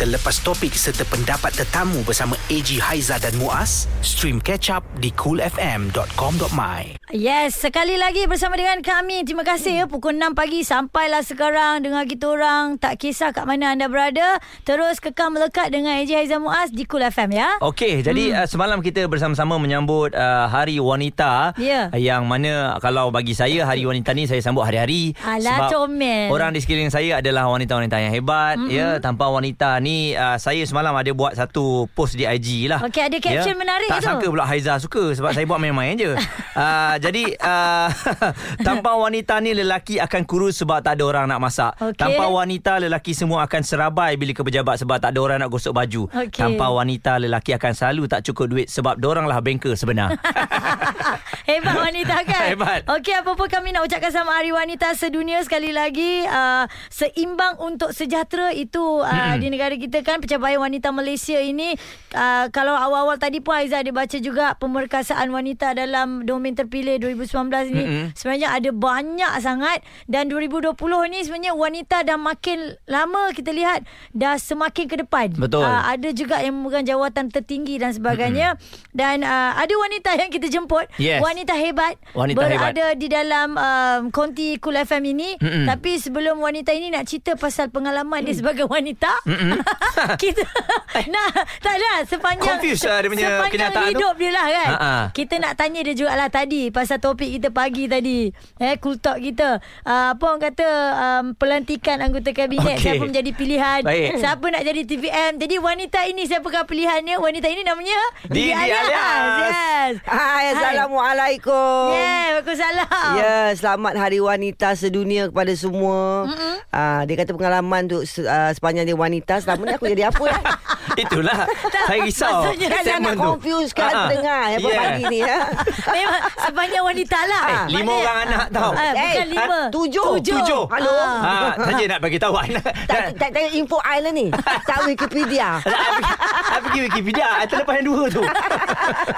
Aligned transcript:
terlepas 0.00 0.40
topik 0.40 0.72
serta 0.72 1.04
pendapat 1.12 1.52
tetamu 1.60 2.00
bersama 2.08 2.32
AG 2.48 2.80
Haiza 2.80 3.20
dan 3.20 3.36
Muaz, 3.36 3.84
stream 4.00 4.40
catch 4.40 4.72
up 4.72 4.80
di 4.96 5.12
coolfm.com.my. 5.12 6.96
Yes, 7.12 7.60
sekali 7.60 8.00
lagi 8.00 8.24
bersama 8.24 8.56
dengan 8.56 8.80
kami. 8.80 9.28
Terima 9.28 9.44
kasih 9.44 9.84
ya 9.84 9.84
pukul 9.84 10.16
6 10.16 10.32
pagi 10.32 10.64
sampailah 10.64 11.20
sekarang 11.20 11.84
dengan 11.84 12.08
kita 12.08 12.32
orang. 12.32 12.80
Tak 12.80 12.96
kisah 12.96 13.36
kat 13.36 13.44
mana 13.44 13.76
anda 13.76 13.92
berada, 13.92 14.40
terus 14.64 15.04
kekal 15.04 15.36
melekat 15.36 15.68
dengan 15.68 16.00
AJ 16.00 16.24
Haizan 16.24 16.48
Muaz 16.48 16.72
di 16.72 16.88
Cool 16.88 17.04
FM 17.04 17.36
ya. 17.36 17.60
Okey, 17.60 18.00
jadi 18.00 18.32
hmm. 18.32 18.38
uh, 18.40 18.46
semalam 18.48 18.80
kita 18.80 19.04
bersama-sama 19.04 19.60
menyambut 19.60 20.16
uh, 20.16 20.48
Hari 20.48 20.80
Wanita 20.80 21.52
uh, 21.52 21.98
yang 22.00 22.24
mana 22.24 22.80
kalau 22.80 23.12
bagi 23.12 23.36
saya 23.36 23.68
Hari 23.68 23.84
Wanita 23.84 24.16
ni 24.16 24.24
saya 24.24 24.40
sambut 24.40 24.64
hari-hari 24.64 25.12
Alah, 25.20 25.68
comel. 25.68 26.32
orang 26.32 26.56
di 26.56 26.64
sekeliling 26.64 26.88
saya 26.88 27.20
adalah 27.20 27.52
wanita-wanita 27.52 28.00
yang 28.00 28.16
hebat 28.16 28.56
mm-hmm. 28.56 28.72
ya 28.72 28.96
tanpa 29.02 29.28
wanita 29.28 29.76
ni 29.82 29.89
uh, 30.12 30.36
saya 30.36 30.62
semalam 30.62 30.92
ada 30.92 31.10
buat 31.10 31.32
satu 31.32 31.86
post 31.90 32.14
di 32.14 32.24
IG 32.24 32.66
lah. 32.66 32.80
Okey, 32.82 33.02
ada 33.02 33.16
caption 33.16 33.54
menarik 33.54 33.88
tak 33.88 33.98
tu. 33.98 34.04
Tak 34.04 34.08
sangka 34.08 34.26
pula 34.28 34.44
Haiza 34.44 34.74
suka 34.76 35.12
sebab 35.12 35.30
saya 35.30 35.44
buat 35.44 35.58
main-main 35.58 35.96
je. 35.96 36.12
Uh, 36.50 36.98
jadi 36.98 37.38
uh, 37.38 37.88
tanpa 38.66 38.90
wanita 38.92 39.38
ni 39.38 39.54
lelaki 39.54 40.02
akan 40.02 40.26
kurus 40.26 40.58
sebab 40.58 40.82
tak 40.82 40.98
ada 40.98 41.06
orang 41.06 41.24
nak 41.24 41.38
masak. 41.38 41.72
Okey. 41.78 41.94
Tanpa 41.94 42.26
wanita 42.26 42.82
lelaki 42.82 43.14
semua 43.14 43.46
akan 43.46 43.62
serabai 43.62 44.18
bila 44.18 44.34
ke 44.34 44.42
pejabat 44.42 44.76
sebab 44.76 44.98
tak 44.98 45.14
ada 45.14 45.20
orang 45.22 45.38
nak 45.38 45.48
gosok 45.48 45.70
baju. 45.70 46.10
Okey. 46.10 46.34
Tanpa 46.34 46.66
wanita 46.68 47.22
lelaki 47.22 47.54
akan 47.54 47.70
selalu 47.70 48.10
tak 48.10 48.26
cukup 48.26 48.50
duit 48.50 48.66
sebab 48.66 48.98
doranglah 48.98 49.38
banker 49.38 49.78
sebenar. 49.78 50.18
Hebat 51.50 51.74
wanita 51.76 52.16
kan 52.24 52.46
Hebat. 52.50 52.80
Okey 52.88 53.14
apa 53.14 53.32
pun 53.32 53.46
kami 53.46 53.70
nak 53.70 53.82
ucapkan 53.82 54.10
sama 54.10 54.38
Hari 54.38 54.50
Wanita 54.50 54.94
Sedunia 54.94 55.42
Sekali 55.42 55.70
lagi 55.70 56.22
uh, 56.22 56.66
Seimbang 56.86 57.58
untuk 57.58 57.90
sejahtera 57.90 58.50
Itu 58.50 59.02
uh, 59.02 59.18
Hmm. 59.20 59.36
di 59.36 59.52
negara 59.52 59.74
kita 59.80 60.04
kan 60.04 60.20
Pencapaian 60.20 60.60
wanita 60.60 60.92
Malaysia 60.92 61.40
ini 61.40 61.74
uh, 62.12 62.46
Kalau 62.52 62.76
awal-awal 62.76 63.16
tadi 63.16 63.40
pun 63.40 63.56
Aizah 63.56 63.80
ada 63.80 63.90
baca 63.90 64.16
juga 64.20 64.54
Pemerkasaan 64.60 65.32
wanita 65.32 65.72
dalam 65.72 66.28
Domain 66.28 66.52
terpilih 66.52 67.00
2019 67.00 67.72
ni 67.72 67.84
Mm-mm. 67.84 68.04
Sebenarnya 68.12 68.52
ada 68.52 68.70
banyak 68.70 69.32
sangat. 69.40 69.80
Dan 70.04 70.28
2020 70.28 70.76
ni 71.08 71.18
sebenarnya 71.24 71.54
Wanita 71.56 72.04
dah 72.04 72.20
makin 72.20 72.76
lama 72.84 73.32
Kita 73.32 73.50
lihat 73.50 73.88
Dah 74.12 74.36
semakin 74.36 74.84
ke 74.86 74.96
depan. 75.00 75.32
Betul. 75.34 75.64
Uh, 75.64 75.82
ada 75.88 76.08
juga 76.12 76.38
yang 76.44 76.60
memegang 76.60 76.84
jawatan 76.84 77.32
tertinggi 77.32 77.80
dan 77.80 77.94
sebagainya. 77.94 78.58
Dan 78.92 79.22
uh, 79.22 79.56
ada 79.56 79.70
wanita 79.70 80.14
yang 80.18 80.28
kita 80.28 80.50
jemput. 80.50 80.86
Yes. 81.00 81.22
wanita 81.22 81.54
hebat. 81.56 81.96
Wanita 82.12 82.36
berada 82.36 82.86
di 82.98 83.06
dalam 83.06 83.54
um, 83.56 84.00
konti 84.10 84.58
Cool 84.58 84.76
FM 84.82 85.04
ini. 85.16 85.30
Mm-mm. 85.40 85.64
tapi 85.64 85.96
sebelum 85.96 86.42
wanita 86.42 86.74
ini 86.74 86.90
nak 86.90 87.06
cerita 87.06 87.38
pasal 87.38 87.70
pengalaman 87.70 88.20
dia 88.26 88.34
sebagai 88.34 88.66
wanita 88.66 89.08
kita 90.22 90.44
nah 91.14 91.28
tak 91.58 91.74
ada 91.76 91.90
sepanjang 92.04 92.58
Confused 92.58 92.84
lah 92.84 92.98
dia 93.00 93.08
punya 93.08 93.26
sepanjang 93.26 93.50
kenyataan 93.52 93.84
tu. 93.84 93.90
hidup 93.96 94.14
dia 94.16 94.30
lah 94.30 94.46
kan 94.46 94.68
Ha-ha. 94.70 94.94
kita 95.12 95.34
nak 95.38 95.52
tanya 95.54 95.80
dia 95.82 95.94
jugalah 95.94 96.28
tadi 96.28 96.62
pasal 96.68 96.98
topik 96.98 97.30
kita 97.30 97.48
pagi 97.50 97.84
tadi 97.86 98.30
eh 98.58 98.74
cool 98.78 98.96
talk 98.96 99.18
kita 99.18 99.58
uh, 99.84 100.06
apa 100.12 100.22
orang 100.22 100.42
kata 100.42 100.68
um, 100.94 101.24
pelantikan 101.34 102.00
anggota 102.00 102.30
kabinet 102.30 102.76
Okey. 102.76 102.84
siapa 102.84 103.02
menjadi 103.02 103.30
pilihan 103.32 103.80
Baik. 103.82 104.18
siapa 104.18 104.44
nak 104.46 104.62
jadi 104.62 104.80
TVM 104.84 105.32
jadi 105.38 105.56
wanita 105.56 106.00
ini 106.06 106.22
siapakah 106.24 106.64
pilihannya 106.64 107.16
wanita 107.16 107.46
ini 107.46 107.62
namanya 107.62 107.98
Didi 108.26 108.52
Alias. 108.52 108.88
yes 108.88 109.94
Hai, 110.04 110.52
Assalamualaikum. 110.52 111.92
Yeah, 111.92 112.40
Waalaikumsalam. 112.40 113.10
Ya, 113.16 113.36
selamat 113.54 113.94
Hari 113.96 114.18
Wanita 114.18 114.74
sedunia 114.74 115.28
kepada 115.28 115.52
semua. 115.52 116.26
Mm-hmm. 116.26 116.54
Uh, 116.70 117.00
dia 117.04 117.14
kata 117.16 117.30
pengalaman 117.32 117.82
tu 117.86 117.98
uh, 118.00 118.50
sepanjang 118.50 118.84
dia 118.84 118.94
wanita, 118.94 119.38
selama 119.50 119.62
ni 119.64 119.72
aku 119.72 119.86
jadi 119.88 120.04
apa 120.06 120.22
ya? 120.24 120.40
Itulah. 121.02 121.38
saya 121.80 121.98
risau. 122.00 122.30
maksudnya 122.44 122.68
kan 122.68 122.82
segmen 122.84 123.02
nak 123.02 123.14
tu. 123.16 123.22
confuse 123.24 123.70
kan 123.72 123.90
Ha-ha. 123.90 124.08
dengar 124.08 124.42
ya 124.46 124.58
Yeah. 124.60 124.76
pagi 124.76 125.04
ni 125.08 125.18
ya. 125.20 125.38
Memang 125.96 126.22
sepanjang 126.36 126.84
wanita 126.84 127.18
lah. 127.24 127.42
Eh, 127.42 127.60
lima 127.68 127.78
Maknanya- 127.80 127.98
orang 128.00 128.18
anak 128.20 128.44
tau. 128.50 128.70
Ah, 128.70 128.92
bukan 128.92 129.16
Eh, 129.16 129.26
lima. 129.28 129.58
tujuh. 129.70 130.10
Tujuh. 130.20 130.62
Halo. 130.68 130.92
Ha, 131.00 131.32
saja 131.56 131.84
nak 131.88 131.98
bagi 131.98 132.18
tahu 132.18 132.34
anak. 132.36 132.64
Tak 132.84 133.00
tak 133.16 133.28
tengok 133.32 133.52
info 133.54 133.78
island 133.82 134.14
ni. 134.14 134.26
Tak 134.68 134.78
Wikipedia. 134.84 135.58
Saya 135.60 136.60
pergi 136.60 136.80
Wikipedia 136.82 137.26
Terlepas 137.42 137.74
yang 137.74 137.86
dua 137.86 138.02
tu 138.06 138.22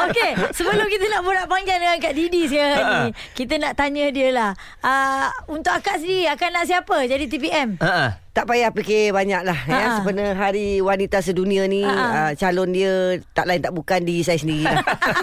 Okey, 0.03 0.31
sebelum 0.51 0.87
kita 0.87 1.05
nak 1.09 1.21
borak 1.23 1.47
panjang 1.47 1.77
dengan 1.77 1.99
Kak 1.99 2.13
Didi 2.13 2.47
sekarang 2.47 2.79
Ha-ha. 2.79 2.97
ni, 2.99 3.05
kita 3.35 3.55
nak 3.57 3.73
tanya 3.75 4.05
dia 4.09 4.29
lah. 4.31 4.51
Uh, 4.81 5.29
untuk 5.49 5.73
akak 5.73 5.97
sendiri, 5.97 6.29
akan 6.29 6.49
nak 6.51 6.65
siapa 6.65 6.97
jadi 7.05 7.25
TPM? 7.27 7.77
Ha-ha. 7.79 8.22
Tak 8.33 8.49
payah 8.49 8.73
fikir 8.73 9.13
banyak 9.13 9.45
lah 9.45 9.61
ya. 9.63 9.77
Ha-ha. 9.77 9.97
Sebenarnya 10.01 10.33
hari 10.33 10.81
wanita 10.81 11.21
sedunia 11.21 11.69
ni 11.69 11.85
Ha-ha. 11.85 12.09
uh, 12.19 12.33
Calon 12.33 12.73
dia 12.73 12.93
tak 13.31 13.45
lain 13.45 13.61
tak 13.61 13.71
bukan 13.71 14.01
diri 14.01 14.21
saya 14.21 14.37
sendiri 14.37 14.65
lah. 14.65 14.81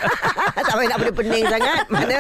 tak 0.59 0.75
payah 0.75 0.88
nak 0.88 1.00
pening-pening 1.00 1.46
sangat 1.47 1.84
Mana 1.88 2.20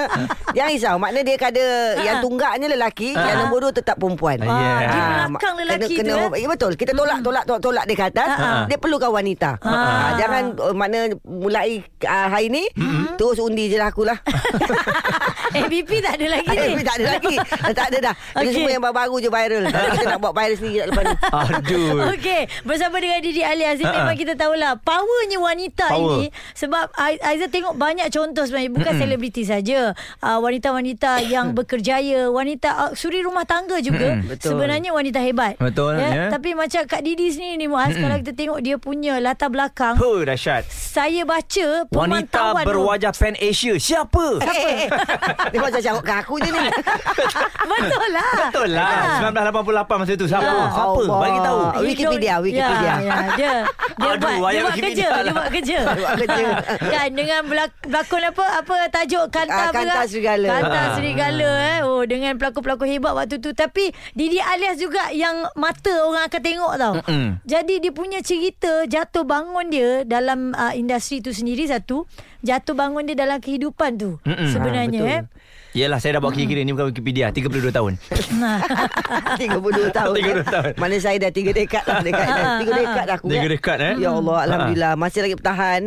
Jangan 0.49 0.69
risau 0.71 0.95
Makna 0.97 1.19
dia 1.21 1.35
ada 1.37 1.67
Yang 1.99 2.15
tunggaknya 2.23 2.67
lelaki 2.69 3.09
Yang 3.11 3.37
nombor 3.37 3.57
dua 3.61 3.71
tetap 3.71 3.95
perempuan 3.95 4.41
Ah, 4.41 4.49
yeah. 4.49 4.79
Di 4.81 4.97
Ah, 4.99 5.25
belakang 5.27 5.53
kena, 5.53 5.63
lelaki 5.67 5.93
kena, 5.93 6.09
tu? 6.09 6.21
Ya 6.33 6.47
betul 6.47 6.71
Kita 6.73 6.91
tolak 6.91 7.19
tolak 7.21 7.43
tolak, 7.43 7.61
tolak 7.61 7.83
dia 7.85 7.95
ke 7.95 8.05
atas 8.07 8.29
Ha-ha. 8.31 8.65
Dia 8.65 8.77
perlukan 8.79 9.11
wanita 9.11 9.61
Ah, 9.61 10.17
Jangan 10.17 10.43
uh, 10.57 10.73
Makna 10.73 10.99
Mulai 11.21 11.69
uh, 12.01 12.27
hari 12.27 12.49
ni 12.49 12.65
Terus 13.13 13.37
undi 13.37 13.67
je 13.67 13.77
lah 13.77 13.93
akulah 13.93 14.17
ABP 15.59 15.91
tak 15.99 16.13
ada 16.15 16.27
lagi 16.29 16.47
ni. 16.47 16.67
Eh, 16.71 16.83
tak 16.83 16.95
ada 16.95 17.05
lagi 17.09 17.35
Tak 17.71 17.85
ada 17.87 17.97
dah 18.01 18.15
Ini 18.15 18.39
Okey. 18.39 18.53
semua 18.53 18.69
yang 18.69 18.83
baru-baru 18.83 19.15
je 19.17 19.29
viral 19.29 19.63
kita 19.67 20.05
nak 20.07 20.19
buat 20.19 20.33
viral 20.33 20.55
sendiri 20.55 20.77
depan 20.85 21.03
ni 21.03 21.15
Aduh 21.49 21.95
Okey, 22.11 22.41
bersama 22.63 22.95
dengan 22.97 23.19
Didi 23.19 23.41
Alias 23.41 23.77
ni 23.77 23.85
Ha-ha. 23.85 23.97
memang 23.99 24.15
kita 24.15 24.33
tahulah 24.33 24.77
powernya 24.77 25.37
wanita 25.37 25.85
Power. 25.87 26.01
ini 26.19 26.25
sebab 26.53 26.85
Ai- 26.95 27.21
Aiza 27.21 27.47
tengok 27.47 27.73
banyak 27.73 28.07
contoh 28.09 28.43
sebenarnya 28.43 28.71
bukan 28.71 28.91
Mm-mm. 28.91 29.01
selebriti 29.01 29.43
saja. 29.43 29.91
Uh, 30.19 30.37
wanita-wanita 30.39 31.23
yang 31.23 31.51
berkerjaya, 31.51 32.27
wanita 32.27 32.69
uh, 32.69 32.91
suri 32.91 33.19
rumah 33.19 33.43
tangga 33.43 33.79
juga. 33.79 34.19
Betul. 34.19 34.53
sebenarnya 34.53 34.89
wanita 34.89 35.19
hebat. 35.19 35.55
Betul, 35.55 35.95
ya. 35.95 36.29
Tapi 36.29 36.53
macam 36.53 36.81
Kak 36.83 37.01
Didi 37.01 37.29
sendiri 37.29 37.55
ni 37.55 37.67
Muaz 37.67 37.91
kalau 37.91 38.17
kita 38.17 38.33
tengok 38.33 38.59
dia 38.59 38.75
punya 38.75 39.17
latar 39.17 39.47
belakang 39.47 39.95
Huh, 39.95 40.21
dahsyat 40.21 40.65
saya 40.65 41.23
baca 41.23 41.85
Wanita 41.85 41.89
pemantauan 41.89 42.63
berwajah 42.63 43.11
Pan 43.11 43.35
Asia 43.35 43.75
Siapa? 43.75 44.39
Eh, 44.39 44.47
eh, 44.47 44.75
eh. 44.79 44.87
Dia 45.45 45.59
macam 45.59 45.79
cakap 45.79 46.01
kat 46.01 46.17
aku 46.19 46.35
je 46.37 46.49
ni 46.49 46.59
Betul 47.71 48.07
lah. 48.11 48.33
Betul 48.43 48.69
lah 48.71 48.91
1988 49.23 49.99
masa 49.99 50.13
tu 50.13 50.25
Siapa? 50.25 50.45
Ya. 50.45 50.65
Siapa? 50.69 50.91
Allah. 50.95 51.17
Bagi 51.17 51.39
tahu 51.39 51.57
Ah, 51.59 51.81
Wikipedia, 51.81 52.33
Wikipedia. 52.39 52.91
Ya, 52.91 52.95
ya, 52.99 53.15
dia 53.33 53.53
dia 53.95 54.09
Aduh, 54.09 54.31
buat 54.33 54.51
dia 54.51 54.61
buat 54.61 54.75
kerja, 54.75 54.95
dia 54.99 55.09
lah. 55.21 55.33
buat 55.33 55.49
kerja. 55.49 55.77
Buat 55.89 56.13
kerja. 56.21 56.45
kan 56.81 57.07
dengan 57.11 57.39
berlakon 57.45 58.21
apa 58.25 58.45
apa 58.57 58.73
tajuk 58.89 59.25
Kanta 59.29 59.61
apa 59.65 59.73
Kanta? 59.73 60.01
Serigala. 60.05 60.47
Kanta 60.49 60.79
Ah. 60.79 60.87
Serigala 60.93 61.49
eh. 61.67 61.79
Oh 61.81 62.01
dengan 62.01 62.33
pelakon-pelakon 62.35 62.87
hebat 62.89 63.13
waktu 63.13 63.37
tu 63.37 63.51
tapi 63.51 63.87
Didi 64.11 64.39
Alias 64.39 64.77
juga 64.77 65.11
yang 65.11 65.35
mata 65.53 65.91
orang 66.01 66.25
akan 66.25 66.41
tengok 66.41 66.73
tau. 66.75 66.93
Mm-mm. 67.01 67.39
Jadi 67.43 67.73
dia 67.79 67.91
punya 67.91 68.19
cerita 68.19 68.83
jatuh 68.85 69.23
bangun 69.23 69.67
dia 69.67 69.89
dalam 70.03 70.51
uh, 70.51 70.71
industri 70.71 71.19
tu 71.19 71.29
sendiri 71.29 71.65
satu, 71.65 72.07
jatuh 72.39 72.73
bangun 72.73 73.03
dia 73.03 73.15
dalam 73.17 73.37
kehidupan 73.37 73.95
tu 73.95 74.17
Mm-mm. 74.21 74.47
sebenarnya 74.47 74.99
Ah, 75.01 75.11
eh. 75.11 75.21
Yelah 75.69 76.01
saya 76.01 76.17
dah 76.17 76.21
buat 76.21 76.33
kira-kira. 76.33 76.65
Ni 76.65 76.73
bukan 76.73 76.89
Wikipedia. 76.89 77.29
32 77.29 77.69
tahun. 77.69 77.93
32 79.37 79.93
tahun 79.97 80.15
32 80.17 80.17
eh. 80.17 80.35
tahun. 80.43 80.71
Mana 80.75 80.95
saya 80.97 81.17
dah 81.19 81.29
3 81.29 81.53
dekad 81.53 81.83
lah 81.85 81.99
dekat 82.01 82.25
Ha, 82.25 82.37
ha, 82.37 82.51
3 82.57 82.73
dekad 82.73 83.03
dah 83.05 83.15
aku 83.15 83.27
Tiga 83.27 83.37
kan. 83.39 83.51
dekad, 83.51 83.77
eh? 83.79 83.93
Ya 83.99 84.09
Allah 84.11 84.33
Ha. 84.33 84.43
Alhamdulillah. 84.45 84.93
Masih 84.95 85.19
lagi 85.21 85.35
bertahan. 85.35 85.81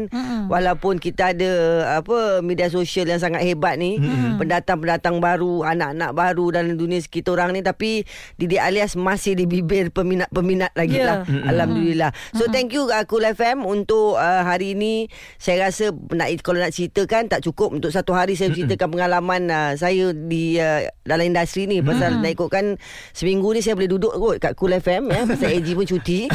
Walaupun 0.46 0.94
kita 0.98 1.32
ada 1.32 1.50
Apa 1.98 2.16
Media 2.40 2.68
sosial 2.68 3.06
yang 3.06 3.18
sangat 3.18 3.42
hebat 3.42 3.74
ni. 3.74 3.98
Pendatang-pendatang 4.36 5.18
baru 5.18 5.64
Anak-anak 5.64 6.10
baru 6.12 6.46
Dalam 6.52 6.74
dunia 6.76 6.98
sekitar 6.98 7.34
orang 7.34 7.50
ni. 7.52 7.60
Tapi 7.60 8.06
Didi 8.36 8.56
Alias 8.56 8.94
masih 8.94 9.34
di 9.34 9.46
bibir 9.46 9.90
Peminat-peminat 9.90 10.70
lagi 10.74 10.94
Ya. 10.94 11.04
lah. 11.04 11.16
Alhamdulillah. 11.26 12.10
So 12.32 12.46
thank 12.46 12.70
you 12.70 12.86
uh, 12.86 13.02
Cool 13.02 13.24
FM 13.24 13.64
Untuk 13.64 14.14
uh, 14.14 14.42
hari 14.44 14.74
ni. 14.74 15.10
Saya 15.36 15.66
rasa 15.66 15.90
nak, 16.12 16.30
Kalau 16.38 16.60
nak 16.60 16.70
ceritakan 16.70 17.26
Tak 17.26 17.42
cukup. 17.42 17.72
Untuk 17.72 17.90
satu 17.90 18.12
hari 18.12 18.34
Saya 18.34 18.52
ceritakan 18.52 18.92
pengalaman 18.92 19.31
uh, 19.48 19.72
Saya 19.78 20.12
di 20.12 20.60
uh, 20.60 20.84
Dalam 21.06 21.32
industri 21.32 21.64
ni 21.64 21.80
Pasal 21.80 22.20
nak 22.20 22.32
ikutkan 22.34 22.76
Seminggu 23.16 23.56
ni 23.56 23.64
saya 23.64 23.78
boleh 23.78 23.88
duduk 23.88 24.12
kot 24.12 24.36
Kat 24.42 24.52
Cool 24.58 24.76
FM 24.76 25.08
ya. 25.08 25.24
Pasal 25.24 25.56
AG 25.56 25.68
pun 25.72 25.86
cuti 25.88 26.28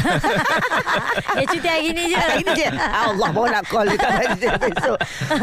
ya 1.36 1.44
cuti 1.52 1.68
hari 1.68 1.90
ni 1.94 2.10
je. 2.10 2.18
Ini 2.42 2.50
je 2.56 2.66
Allah 2.78 3.28
baru 3.30 3.48
nak 3.52 3.64
call 3.68 3.86
dekat 3.94 4.58
besok. 4.58 4.98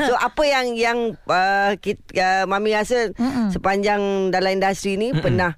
So 0.08 0.14
apa 0.18 0.44
yang 0.44 0.68
yang 0.76 1.00
uh, 1.30 1.72
kita, 1.80 2.04
uh, 2.20 2.44
Mami 2.50 2.76
rasa 2.76 3.12
Mm-mm. 3.16 3.54
sepanjang 3.54 4.34
dalam 4.34 4.52
industri 4.56 4.98
ni 5.00 5.12
Mm-mm. 5.12 5.24
pernah 5.24 5.52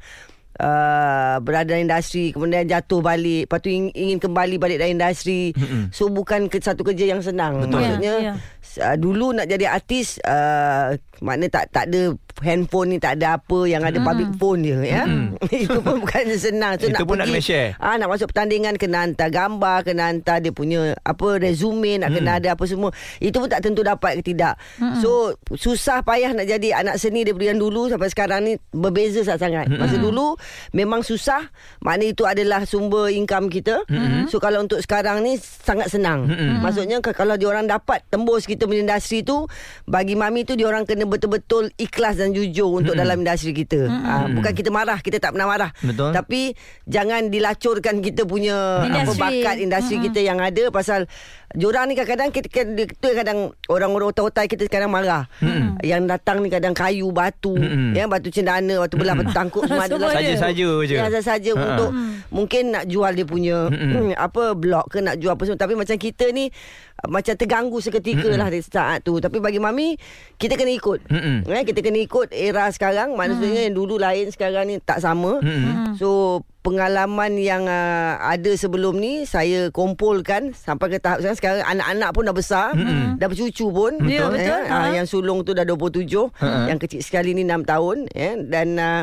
Uh, 0.58 1.38
berada 1.46 1.70
dalam 1.78 1.86
industri 1.86 2.34
kemudian 2.34 2.66
jatuh 2.66 2.98
balik 2.98 3.46
lepas 3.46 3.62
tu 3.62 3.70
ingin, 3.70 3.94
ingin 3.94 4.18
kembali 4.18 4.58
balik 4.58 4.82
dalam 4.82 4.98
industri 4.98 5.54
Mm-mm. 5.54 5.94
so 5.94 6.10
bukan 6.10 6.50
ke, 6.50 6.58
satu 6.58 6.82
kerja 6.82 7.14
yang 7.14 7.22
senang 7.22 7.62
Betul. 7.62 7.78
maksudnya 7.78 8.14
Ya, 8.18 8.34
ya. 8.34 8.34
uh, 8.90 8.98
dulu 8.98 9.38
nak 9.38 9.46
jadi 9.46 9.70
artis 9.70 10.18
uh, 10.26 10.98
makna 11.22 11.46
tak 11.54 11.70
tak 11.70 11.94
ada 11.94 12.18
handphone 12.40 12.88
ni 12.90 12.98
tak 12.98 13.18
ada 13.18 13.36
apa 13.36 13.60
yang 13.64 13.82
ada 13.82 13.98
public 14.00 14.30
phone 14.36 14.62
je 14.62 14.78
ya. 14.84 15.04
Itu 15.64 15.80
pun 15.80 16.00
bukan 16.00 16.24
senang. 16.34 16.76
So 16.76 16.88
Itu 16.88 17.04
pun 17.04 17.18
nak 17.18 17.28
kena 17.28 17.42
share. 17.42 17.70
Ah 17.78 17.96
nak 17.96 18.10
masuk 18.10 18.30
pertandingan 18.30 18.76
kena 18.76 19.04
hantar 19.04 19.28
gambar, 19.28 19.84
kena 19.84 20.08
hantar 20.08 20.38
dia 20.38 20.50
punya 20.50 20.80
apa 21.00 21.28
resume, 21.36 21.98
nak 21.98 22.12
kena 22.12 22.38
ada 22.38 22.54
apa 22.54 22.64
semua. 22.64 22.90
Itu 23.18 23.40
pun 23.40 23.48
tak 23.48 23.62
tentu 23.62 23.82
dapat 23.82 24.20
ke 24.20 24.32
tidak. 24.32 24.56
So 25.00 25.34
susah 25.52 26.02
payah 26.02 26.32
nak 26.32 26.46
jadi 26.46 26.78
anak 26.78 26.98
seni 26.98 27.22
daripada 27.22 27.46
yang 27.48 27.60
dulu 27.60 27.88
sampai 27.88 28.08
sekarang 28.08 28.40
ni 28.44 28.54
berbeza 28.70 29.22
sangat-sangat. 29.24 29.70
Masa 29.72 29.98
dulu 29.98 30.38
memang 30.72 31.02
susah, 31.02 31.50
makna 31.80 32.06
itu 32.06 32.24
adalah 32.24 32.64
sumber 32.64 33.10
income 33.10 33.48
kita. 33.48 33.84
So 34.28 34.38
kalau 34.38 34.62
untuk 34.62 34.80
sekarang 34.80 35.22
ni 35.22 35.36
sangat 35.40 35.90
senang. 35.90 36.30
Maksudnya 36.60 37.00
k- 37.00 37.12
kalau 37.12 37.34
diorang 37.34 37.66
dapat 37.66 38.04
tembus 38.08 38.44
kita 38.44 38.64
punya 38.64 38.84
industri 38.84 39.22
tu, 39.22 39.46
bagi 39.84 40.14
mami 40.14 40.44
tu 40.44 40.54
diorang 40.54 40.84
kena 40.84 41.04
betul-betul 41.04 41.70
ikhlas 41.76 42.18
dan 42.18 42.27
jujur 42.32 42.70
untuk 42.74 42.94
dalam 42.94 43.20
industri 43.20 43.52
kita. 43.52 43.88
Ah, 43.88 44.26
bukan 44.28 44.52
kita 44.52 44.70
marah, 44.70 45.00
kita 45.00 45.18
tak 45.18 45.36
pernah 45.36 45.48
marah. 45.48 45.72
Betul. 45.80 46.12
Tapi 46.12 46.56
jangan 46.84 47.28
dilacurkan 47.28 48.00
kita 48.00 48.24
punya 48.24 48.84
apa 48.84 49.04
Industri. 49.08 49.22
bakat 49.22 49.56
industri 49.60 49.96
kita 50.02 50.20
yang 50.20 50.40
ada 50.40 50.70
pasal 50.70 51.06
Diorang 51.56 51.88
ni 51.88 51.96
kadang-kadang 51.96 52.28
kita, 52.28 52.52
kita, 52.52 52.84
kita 52.92 53.24
kadang 53.24 53.56
orang-orang 53.72 54.12
otai-otai 54.12 54.52
kita 54.52 54.68
kadang 54.68 54.92
marah. 54.92 55.32
Mm-hmm. 55.40 55.80
Yang 55.80 56.02
datang 56.12 56.44
ni 56.44 56.52
kadang 56.52 56.76
kayu, 56.76 57.08
batu, 57.16 57.56
Mm-mm. 57.56 57.96
ya 57.96 58.04
batu 58.04 58.28
cendana, 58.28 58.84
batu 58.84 59.00
belah, 59.00 59.16
batu 59.16 59.32
tangkuk 59.32 59.64
semua 59.64 59.88
ada 59.88 59.96
Semua 59.96 60.12
lah. 60.12 60.20
ada. 60.20 60.28
Saja-saja 60.28 60.70
je. 60.84 60.96
Ya, 61.00 61.08
saja-saja 61.08 61.52
Ha. 61.56 61.64
untuk 61.64 61.90
mungkin 62.36 62.76
nak 62.76 62.84
jual 62.92 63.12
dia 63.16 63.24
punya 63.24 63.72
Mm-mm. 63.72 64.12
apa 64.20 64.60
blog 64.60 64.92
ke 64.92 65.00
nak 65.00 65.16
jual 65.24 65.32
apa 65.32 65.48
semua 65.48 65.56
tapi 65.56 65.80
macam 65.80 65.96
kita 65.96 66.36
ni 66.36 66.52
macam 67.06 67.38
terganggu 67.38 67.78
seketika 67.78 68.26
lah 68.34 68.50
di 68.50 68.58
saat 68.58 69.06
tu 69.06 69.22
tapi 69.22 69.38
bagi 69.38 69.62
mami 69.62 69.94
kita 70.36 70.58
kena 70.58 70.74
ikut 70.74 71.06
Mm-mm. 71.08 71.46
eh 71.46 71.62
kita 71.62 71.80
kena 71.80 72.02
ikut 72.02 72.17
era 72.28 72.66
sekarang 72.68 73.14
maksudnya 73.14 73.66
yang 73.66 73.76
dulu 73.76 73.96
lain 73.96 74.28
sekarang 74.28 74.66
ni 74.66 74.76
tak 74.80 74.98
sama 74.98 75.38
Mm-mm. 75.38 75.94
so 75.94 76.40
pengalaman 76.62 77.36
yang 77.36 77.64
uh, 77.64 78.20
ada 78.20 78.52
sebelum 78.54 78.96
ni 78.96 79.24
saya 79.24 79.70
kumpulkan 79.70 80.52
sampai 80.52 80.88
ke 80.90 80.98
tahap 80.98 81.20
sekarang 81.20 81.38
sekarang 81.38 81.64
anak-anak 81.70 82.10
pun 82.12 82.24
dah 82.24 82.34
besar 82.34 82.68
Mm-mm. 82.72 83.16
dah 83.16 83.28
bercucu 83.28 83.68
pun 83.68 83.94
Ya, 84.04 84.28
betul. 84.28 84.60
eh, 84.60 84.68
ah, 84.68 84.84
Ha. 84.84 84.94
yang 84.94 85.06
sulung 85.06 85.42
tu 85.42 85.52
dah 85.52 85.64
27 85.64 86.06
Ha. 86.36 86.68
yang 86.68 86.78
kecil 86.78 87.00
sekali 87.00 87.32
ni 87.32 87.42
6 87.42 87.64
tahun 87.64 87.98
eh, 88.12 88.36
dan 88.44 88.68
uh, 88.76 89.02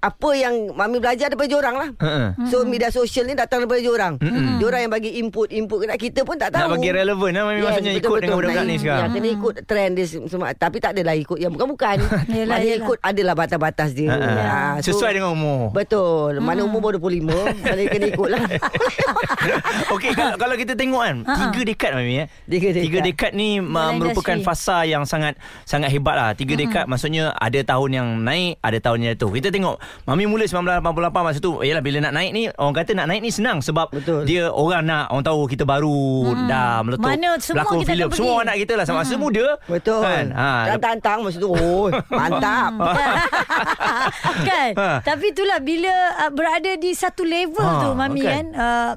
apa 0.00 0.30
yang 0.30 0.54
mami 0.72 0.96
belajar 0.96 1.26
daripada 1.26 1.48
diorang 1.48 1.74
lah 1.74 1.90
Ha-ha. 1.98 2.30
So 2.46 2.62
media 2.62 2.86
sosial 2.88 3.24
ni 3.24 3.34
datang 3.34 3.60
daripada 3.60 3.80
diorang 3.80 4.14
mm 4.14 4.56
Diorang 4.56 4.80
yang 4.80 4.92
bagi 4.92 5.18
input 5.18 5.50
Input 5.50 5.82
nak 5.84 5.96
kita 5.96 6.22
pun 6.22 6.34
tak 6.34 6.50
tahu 6.50 6.64
Nak 6.64 6.78
bagi 6.78 6.90
relevan 6.92 7.30
lah 7.32 7.42
Mami 7.44 7.60
maksudnya 7.60 7.92
ikut 7.92 8.06
dengan 8.16 8.36
budak-budak 8.36 8.64
ni 8.64 8.76
sekarang. 8.76 9.02
ya, 9.04 9.14
Kena 9.16 9.28
ikut 9.28 9.54
trend 9.64 9.92
dia 9.92 10.06
sem- 10.06 10.24
semua 10.24 10.50
Tapi 10.52 10.78
tak 10.78 10.90
adalah 10.92 11.12
ikut 11.12 11.34
yang 11.36 11.50
bukan-bukan 11.50 11.98
Yelah, 12.30 12.58
Mana 12.58 12.74
ikut 12.76 12.98
adalah 13.00 13.34
batas-batas 13.34 13.90
dia 13.90 14.08
Ha-ha. 14.08 14.38
Ah, 14.38 14.74
so- 14.78 14.94
Sesuai 14.94 15.10
dengan 15.12 15.30
umur. 15.32 15.70
Betul 15.72 16.38
Mana 16.38 16.62
umur 16.62 16.78
baru 16.80 16.98
25 17.00 17.34
Mana 17.58 17.82
kena 17.84 18.06
ikut 18.08 18.28
lah 18.28 18.42
Okey 19.90 20.10
kalau, 20.12 20.34
kalau 20.36 20.54
kita 20.54 20.72
tengok 20.74 21.00
kan 21.00 21.16
Ha-ha. 21.24 21.42
tiga 21.48 21.60
dekad 21.64 21.90
mami 21.92 22.14
eh. 22.18 22.26
Tiga 22.44 22.68
dekad. 22.70 22.84
Tiga 22.84 22.98
dekad 23.02 23.32
ni 23.32 23.48
ma- 23.58 23.88
Dalam 23.88 23.98
merupakan 24.00 24.30
industri. 24.32 24.46
fasa 24.48 24.78
yang 24.84 25.02
sangat 25.04 25.34
sangat 25.64 25.90
hebat 25.90 26.14
lah. 26.14 26.30
Tiga 26.32 26.54
dekad 26.54 26.86
maksudnya 26.86 27.30
ada 27.32 27.58
tahun 27.60 27.90
yang 27.92 28.08
naik, 28.20 28.58
ada 28.60 28.78
tahun 28.78 28.96
yang 29.00 29.10
jatuh. 29.14 29.30
Kita 29.32 29.48
tengok 29.50 29.76
mami 30.04 30.24
mula 30.24 30.44
1988 30.44 30.88
masa 31.22 31.38
tu 31.38 31.60
yalah 31.60 31.78
bila 31.78 31.98
nak 32.00 32.12
naik 32.12 32.30
ni 32.30 32.42
orang 32.50 32.74
kata 32.74 32.90
nak 32.92 33.06
naik 33.06 33.20
ni 33.20 33.28
senang 33.28 33.58
sebab 33.58 33.90
Betul. 33.90 34.24
dia 34.24 34.48
orang 34.48 34.82
nak 34.82 35.08
orang 35.08 35.24
tahu 35.24 35.40
kita 35.44 35.62
baru 35.62 35.98
dah 36.44 36.80
meletup 36.80 37.04
Mana 37.04 37.30
semua 37.36 37.62
pelakon 37.62 37.76
kita 37.78 37.92
Semua 37.92 38.08
pergi. 38.08 38.28
orang 38.30 38.46
nak 38.46 38.58
kita 38.58 38.72
lah 38.72 38.84
sama 38.84 38.98
masa 38.98 39.14
muda. 39.14 39.46
Betul 39.64 40.00
Kan? 40.00 40.26
Ha, 40.30 40.48
Dan 40.66 40.78
tantang 40.78 41.18
masa 41.20 41.36
tu 41.36 41.48
Oh 41.48 41.86
mantap 42.10 42.72
kan 44.48 44.70
Ha. 44.70 45.00
Tapi 45.00 45.24
itulah 45.28 45.58
Bila 45.58 45.92
uh, 46.18 46.30
berada 46.30 46.72
di 46.74 46.90
satu 46.92 47.22
level 47.22 47.60
Ha, 47.60 47.80
tu 47.80 47.88
Mami 47.92 48.20
kan. 48.20 48.30
kan 48.30 48.46
uh, 48.54 48.90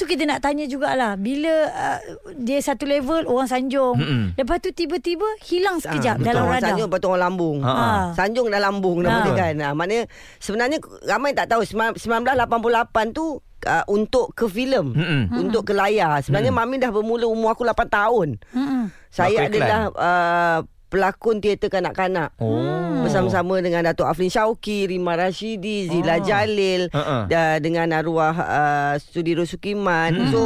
Tu 0.00 0.08
kita 0.08 0.24
nak 0.24 0.40
tanya 0.40 0.64
jugalah 0.64 1.14
Bila 1.14 1.52
uh, 1.68 2.00
Dia 2.34 2.56
satu 2.58 2.82
level 2.82 3.28
Orang 3.28 3.44
sanjung 3.44 3.94
Mm-mm. 3.94 4.32
Lepas 4.32 4.58
tu 4.58 4.72
tiba-tiba 4.72 5.28
Hilang 5.42 5.76
sekejap 5.78 6.16
Ah, 6.16 6.24
Dalam 6.24 6.40
betul. 6.40 6.40
Orang 6.42 6.56
radar 6.56 6.68
Sanjung 6.70 6.86
lepas 6.88 6.98
tu 6.98 7.08
orang 7.08 7.22
lambung. 7.22 7.56
Ha, 7.60 7.70
ha. 7.70 7.88
Sanjung 8.10 8.46
dan 8.48 8.60
lambung 8.62 8.98
nama 9.00 9.12
Ha. 9.12 9.22
dia 9.22 9.32
kan. 9.34 9.54
Ha, 9.58 9.68
maknanya 9.70 10.04
sebenarnya 10.38 10.78
ramai 11.04 11.30
tak 11.32 11.46
tahu 11.46 11.60
Sembilan- 11.62 12.00
1988 12.00 13.12
tu 13.12 13.24
uh, 13.38 13.84
untuk 13.86 14.32
ke 14.32 14.46
filem, 14.46 14.96
untuk 15.30 15.62
ke 15.62 15.72
layar. 15.72 16.20
Sebenarnya 16.20 16.48
mami 16.50 16.76
dah 16.76 16.88
bermula 16.88 17.26
umur 17.26 17.52
aku 17.52 17.62
8 17.62 17.76
tahun. 17.86 18.28
Mm-mm. 18.50 18.84
Saya 19.08 19.44
iklan. 19.44 19.52
adalah 19.52 19.80
uh, 19.92 20.58
pelakon 20.90 21.38
teater 21.38 21.70
kanak-kanak. 21.70 22.34
Oh. 22.36 23.06
Bersama-sama 23.06 23.62
dengan 23.62 23.86
Datuk 23.86 24.04
Aflin 24.04 24.28
Syauki, 24.28 24.84
Rima 24.84 25.14
Rashidi, 25.14 25.86
Zila 25.88 26.18
Oh. 26.18 26.26
Jalil 26.26 26.82
Ha-ha. 26.90 27.30
da, 27.30 27.56
dengan 27.62 27.88
arwah 27.94 28.34
uh, 28.34 28.94
Sudiro 28.98 29.46
Sukiman. 29.46 30.12
Hmm. 30.12 30.30
So 30.34 30.40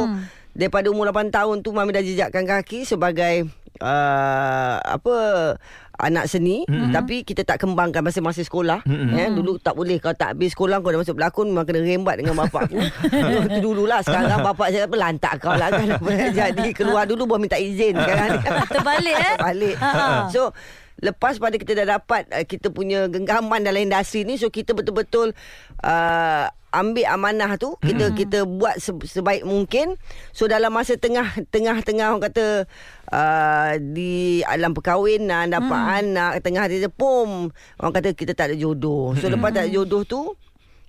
daripada 0.55 0.87
umur 0.87 1.11
8 1.11 1.33
tahun 1.33 1.65
tu 1.65 1.73
mami 1.73 1.91
dah 1.91 1.99
jejakkan 1.99 2.47
kaki 2.47 2.87
sebagai 2.87 3.49
uh, 3.83 4.75
apa 4.79 5.17
anak 5.99 6.27
seni 6.27 6.63
Hmm. 6.65 6.91
tapi 6.91 7.21
kita 7.23 7.45
tak 7.45 7.61
kembangkan 7.61 8.01
masa 8.01 8.19
masa 8.19 8.41
sekolah. 8.41 8.81
Mm-mm. 8.83 9.15
eh 9.15 9.29
dulu 9.31 9.55
tak 9.61 9.77
boleh. 9.77 9.99
Kalau 10.01 10.15
tak 10.17 10.35
habis 10.35 10.51
sekolah 10.51 10.81
kau 10.81 10.91
dah 10.91 10.99
masuk 10.99 11.15
berlakon 11.15 11.51
memang 11.53 11.65
kena 11.67 11.81
rembat 11.83 12.15
dengan 12.19 12.35
bapak 12.35 12.67
aku. 12.71 12.79
Itu 13.47 13.59
dululah. 13.61 14.01
Sekarang 14.01 14.41
bapak 14.41 14.73
saya 14.73 14.89
apa 14.89 14.95
lantak 14.97 15.33
kau 15.39 15.53
lah 15.53 15.69
kan. 15.71 15.87
Jadi? 16.31 16.73
Keluar 16.75 17.05
dulu 17.05 17.29
baru 17.29 17.39
minta 17.43 17.59
izin 17.59 17.95
sekarang 17.95 18.29
ni 18.35 18.39
Terbalik 18.67 19.17
eh? 19.17 19.35
Balik. 19.39 19.75
Ha. 19.79 20.27
So 20.31 20.51
lepas 20.95 21.35
pada 21.37 21.59
kita 21.59 21.75
dah 21.75 21.99
dapat 21.99 22.23
uh, 22.31 22.47
kita 22.47 22.71
punya 22.71 23.11
genggaman 23.11 23.61
dalam 23.61 23.83
industri 23.83 24.23
ni 24.23 24.39
so 24.39 24.47
kita 24.47 24.71
betul-betul 24.71 25.35
uh, 25.83 26.47
ambil 26.75 27.05
amanah 27.07 27.55
tu 27.55 27.79
kita 27.79 28.11
kita 28.11 28.39
buat 28.43 28.75
se- 28.83 29.07
sebaik 29.07 29.47
mungkin. 29.47 29.95
So 30.35 30.51
dalam 30.51 30.75
masa 30.75 30.99
tengah 30.99 31.25
tengah-tengah 31.49 32.11
orang 32.11 32.23
kata 32.27 32.67
uh, 33.09 33.71
di 33.79 34.43
alam 34.43 34.75
perkahwinan 34.75 35.55
dapat 35.55 35.79
anak 36.03 36.43
tengah 36.43 36.67
dia 36.67 36.91
pom. 36.91 37.49
Orang 37.79 37.93
kata 37.95 38.11
kita 38.11 38.35
tak 38.35 38.51
ada 38.51 38.55
jodoh. 38.59 39.15
So 39.17 39.31
lepas 39.31 39.55
tak 39.55 39.67
ada 39.67 39.71
jodoh 39.71 40.03
tu 40.03 40.35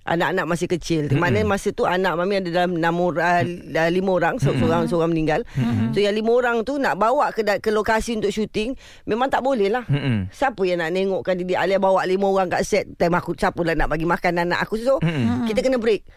anak-anak 0.07 0.45
masih 0.47 0.67
kecil. 0.71 1.11
Di 1.11 1.19
mana 1.19 1.43
masa 1.43 1.75
tu 1.75 1.83
anak 1.83 2.15
mami 2.15 2.39
ada 2.39 2.49
dalam 2.49 2.79
enam 2.79 2.95
orang, 3.03 3.43
uh, 3.67 3.89
lima 3.91 4.11
orang, 4.15 4.35
so, 4.39 4.55
seorang 4.55 4.87
seorang 4.87 5.11
meninggal. 5.11 5.43
So 5.91 5.99
yang 5.99 6.15
lima 6.15 6.31
orang 6.31 6.63
tu 6.63 6.79
nak 6.79 6.95
bawa 6.95 7.35
ke 7.35 7.43
ke 7.59 7.69
lokasi 7.69 8.15
untuk 8.15 8.31
syuting 8.31 8.73
memang 9.03 9.27
tak 9.27 9.43
boleh 9.43 9.67
lah. 9.67 9.83
Mm-mm. 9.85 10.31
Siapa 10.31 10.63
yang 10.63 10.79
nak 10.79 10.95
nengokkan 10.95 11.35
Didi 11.35 11.53
Alia 11.59 11.77
bawa 11.77 12.07
lima 12.07 12.31
orang 12.31 12.47
kat 12.47 12.63
set 12.63 12.85
time 12.95 13.13
aku 13.19 13.35
siapa 13.35 13.59
lah 13.61 13.75
nak 13.75 13.91
bagi 13.91 14.07
makan 14.07 14.47
anak 14.47 14.63
aku 14.63 14.79
so 14.79 14.97
kita 15.45 15.59
kena 15.59 15.77
break. 15.77 16.07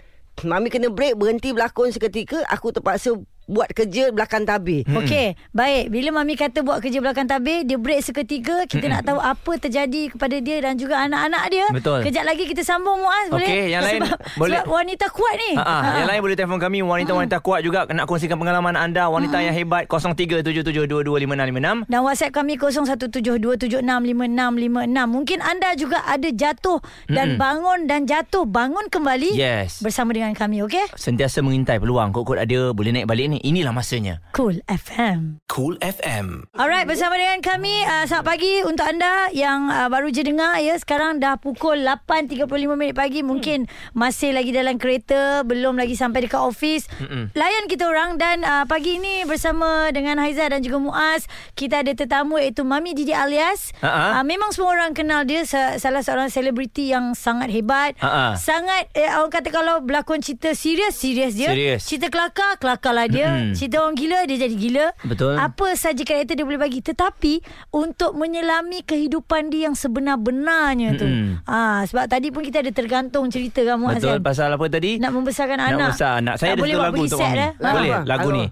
Mami 0.46 0.70
kena 0.72 0.88
break 0.88 1.18
berhenti 1.18 1.52
berlakon 1.52 1.90
seketika 1.92 2.40
aku 2.48 2.72
terpaksa 2.72 3.12
buat 3.50 3.68
kerja 3.68 4.08
belakang 4.08 4.44
tabir. 4.44 4.82
Okey, 4.86 5.34
baik. 5.50 5.90
Bila 5.90 6.08
Mami 6.14 6.34
kata 6.34 6.60
buat 6.60 6.78
kerja 6.78 6.98
belakang 6.98 7.26
tabir, 7.26 7.62
dia 7.62 7.74
break 7.74 8.00
seketika. 8.00 8.64
Kita 8.64 8.86
nak 8.86 9.02
tahu 9.02 9.18
apa 9.18 9.52
terjadi 9.58 10.08
kepada 10.08 10.36
dia 10.38 10.56
dan 10.60 10.74
juga 10.74 10.96
anak-anak 11.00 11.42
dia. 11.48 11.64
Betul. 11.68 11.98
Kejap 12.02 12.22
lagi 12.22 12.46
kita 12.46 12.62
sambung 12.62 12.96
Muaz, 12.96 13.26
boleh? 13.28 13.42
Okey, 13.42 13.62
yang 13.68 13.82
lain 13.82 14.00
sebab, 14.00 14.16
boleh. 14.40 14.52
Sebab 14.54 14.64
wanita 14.70 15.04
kuat 15.10 15.34
ni. 15.36 15.52
Ha, 15.52 15.64
ha. 15.64 15.98
Yang 15.98 16.08
lain 16.08 16.20
boleh 16.20 16.36
telefon 16.36 16.60
kami 16.60 16.78
Wanita-wanita 16.80 17.36
kuat 17.40 17.60
juga 17.60 17.84
Nak 17.84 18.04
kongsikan 18.04 18.36
pengalaman 18.36 18.72
anda 18.72 19.08
Wanita 19.08 19.40
yang 19.40 19.50
hebat 19.50 19.88
0377225656 19.88 21.88
Dan 21.88 22.00
WhatsApp 22.00 22.30
kami 22.30 22.54
0172765656. 22.54 25.10
Mungkin 25.10 25.38
anda 25.40 25.68
juga 25.74 25.98
ada 26.04 26.28
jatuh 26.30 26.78
dan 27.06 27.34
Mm-mm. 27.34 27.40
bangun 27.40 27.78
dan 27.86 28.04
jatuh 28.04 28.44
bangun 28.44 28.86
kembali 28.86 29.32
Yes. 29.32 29.80
bersama 29.80 30.12
dengan 30.12 30.32
kami, 30.32 30.62
okey? 30.64 30.92
Sentiasa 30.94 31.40
mengintai 31.40 31.78
peluang 31.78 32.12
Kod-kod 32.12 32.38
ada 32.38 32.70
Boleh 32.70 32.92
naik 32.92 33.06
balik 33.06 33.26
ni 33.30 33.38
Inilah 33.40 33.72
masanya 33.72 34.20
Cool 34.36 34.60
FM. 34.68 35.40
Cool 35.48 35.80
FM. 35.80 36.44
Alright, 36.52 36.84
bersama 36.84 37.16
dengan 37.16 37.40
kami 37.40 37.72
uh, 37.88 38.04
selamat 38.04 38.26
pagi 38.28 38.60
untuk 38.60 38.84
anda 38.84 39.32
yang 39.32 39.72
uh, 39.72 39.88
baru 39.88 40.12
je 40.12 40.20
dengar 40.20 40.60
ya. 40.60 40.76
Sekarang 40.76 41.16
dah 41.16 41.40
pukul 41.40 41.80
8.35 41.80 42.44
minit 42.76 42.92
pagi. 42.92 43.24
Mungkin 43.24 43.64
masih 43.96 44.36
lagi 44.36 44.52
dalam 44.52 44.76
kereta, 44.76 45.40
belum 45.48 45.80
lagi 45.80 45.96
sampai 45.96 46.28
dekat 46.28 46.36
office. 46.36 46.84
Mm-mm. 47.00 47.32
Layan 47.32 47.64
kita 47.64 47.88
orang 47.88 48.20
dan 48.20 48.44
uh, 48.44 48.68
pagi 48.68 49.00
ini 49.00 49.24
bersama 49.24 49.88
dengan 49.88 50.20
Haiza 50.20 50.44
dan 50.44 50.60
juga 50.60 50.76
Muaz, 50.76 51.24
kita 51.56 51.80
ada 51.80 51.96
tetamu 51.96 52.36
iaitu 52.36 52.60
Mami 52.60 52.92
Didi 52.92 53.16
Alias. 53.16 53.72
Ha-ha. 53.80 54.20
Uh, 54.20 54.24
memang 54.28 54.52
semua 54.52 54.76
orang 54.76 54.92
kenal 54.92 55.24
dia 55.24 55.48
sa- 55.48 55.80
salah 55.80 56.04
seorang 56.04 56.28
selebriti 56.28 56.92
yang 56.92 57.16
sangat 57.16 57.48
hebat. 57.48 57.96
Ha-ha. 58.04 58.36
Sangat 58.36 58.92
eh, 58.92 59.08
orang 59.08 59.32
kata 59.32 59.48
kalau 59.48 59.80
berlakon 59.80 60.20
cerita 60.20 60.52
serius, 60.52 60.92
serius 61.00 61.32
dia. 61.32 61.48
Serius. 61.48 61.88
Cerita 61.88 62.12
kelakar, 62.12 62.60
kelakar 62.60 62.92
lah 62.92 63.08
dia. 63.08 63.29
Mm-mm. 63.30 63.54
Cerita 63.54 63.76
orang 63.80 63.94
gila, 63.94 64.18
dia 64.24 64.36
jadi 64.40 64.56
gila. 64.56 64.86
Betul. 65.06 65.34
Apa 65.36 65.66
saja 65.74 66.02
karakter 66.02 66.34
dia 66.34 66.46
boleh 66.46 66.58
bagi 66.58 66.80
tetapi 66.80 67.40
untuk 67.70 68.12
menyelami 68.12 68.82
kehidupan 68.82 69.48
dia 69.48 69.70
yang 69.70 69.76
sebenar-benarnya 69.76 70.98
tu. 70.98 71.06
Mm-mm. 71.06 71.42
Ah 71.44 71.82
sebab 71.84 72.06
tadi 72.06 72.28
pun 72.28 72.42
kita 72.42 72.60
ada 72.60 72.70
tergantung 72.70 73.28
cerita 73.28 73.62
kamu 73.62 73.96
Betul 73.96 74.18
Azan. 74.18 74.22
Pasal 74.22 74.48
apa 74.50 74.66
tadi 74.66 74.98
Nak 74.98 75.12
membesarkan 75.12 75.56
Nak 75.56 75.68
anak. 75.70 75.78
membesar 75.90 76.10
anak 76.18 76.34
Saya 76.36 76.52
tak 76.52 76.56
ada 76.56 76.62
boleh 76.62 76.74
satu 76.74 76.84
lagu 76.84 77.00
untuk 77.00 77.18
Mami 77.20 77.38
eh? 77.38 77.52
Boleh 77.56 77.90
Lagu 78.04 78.28
ni 78.30 78.46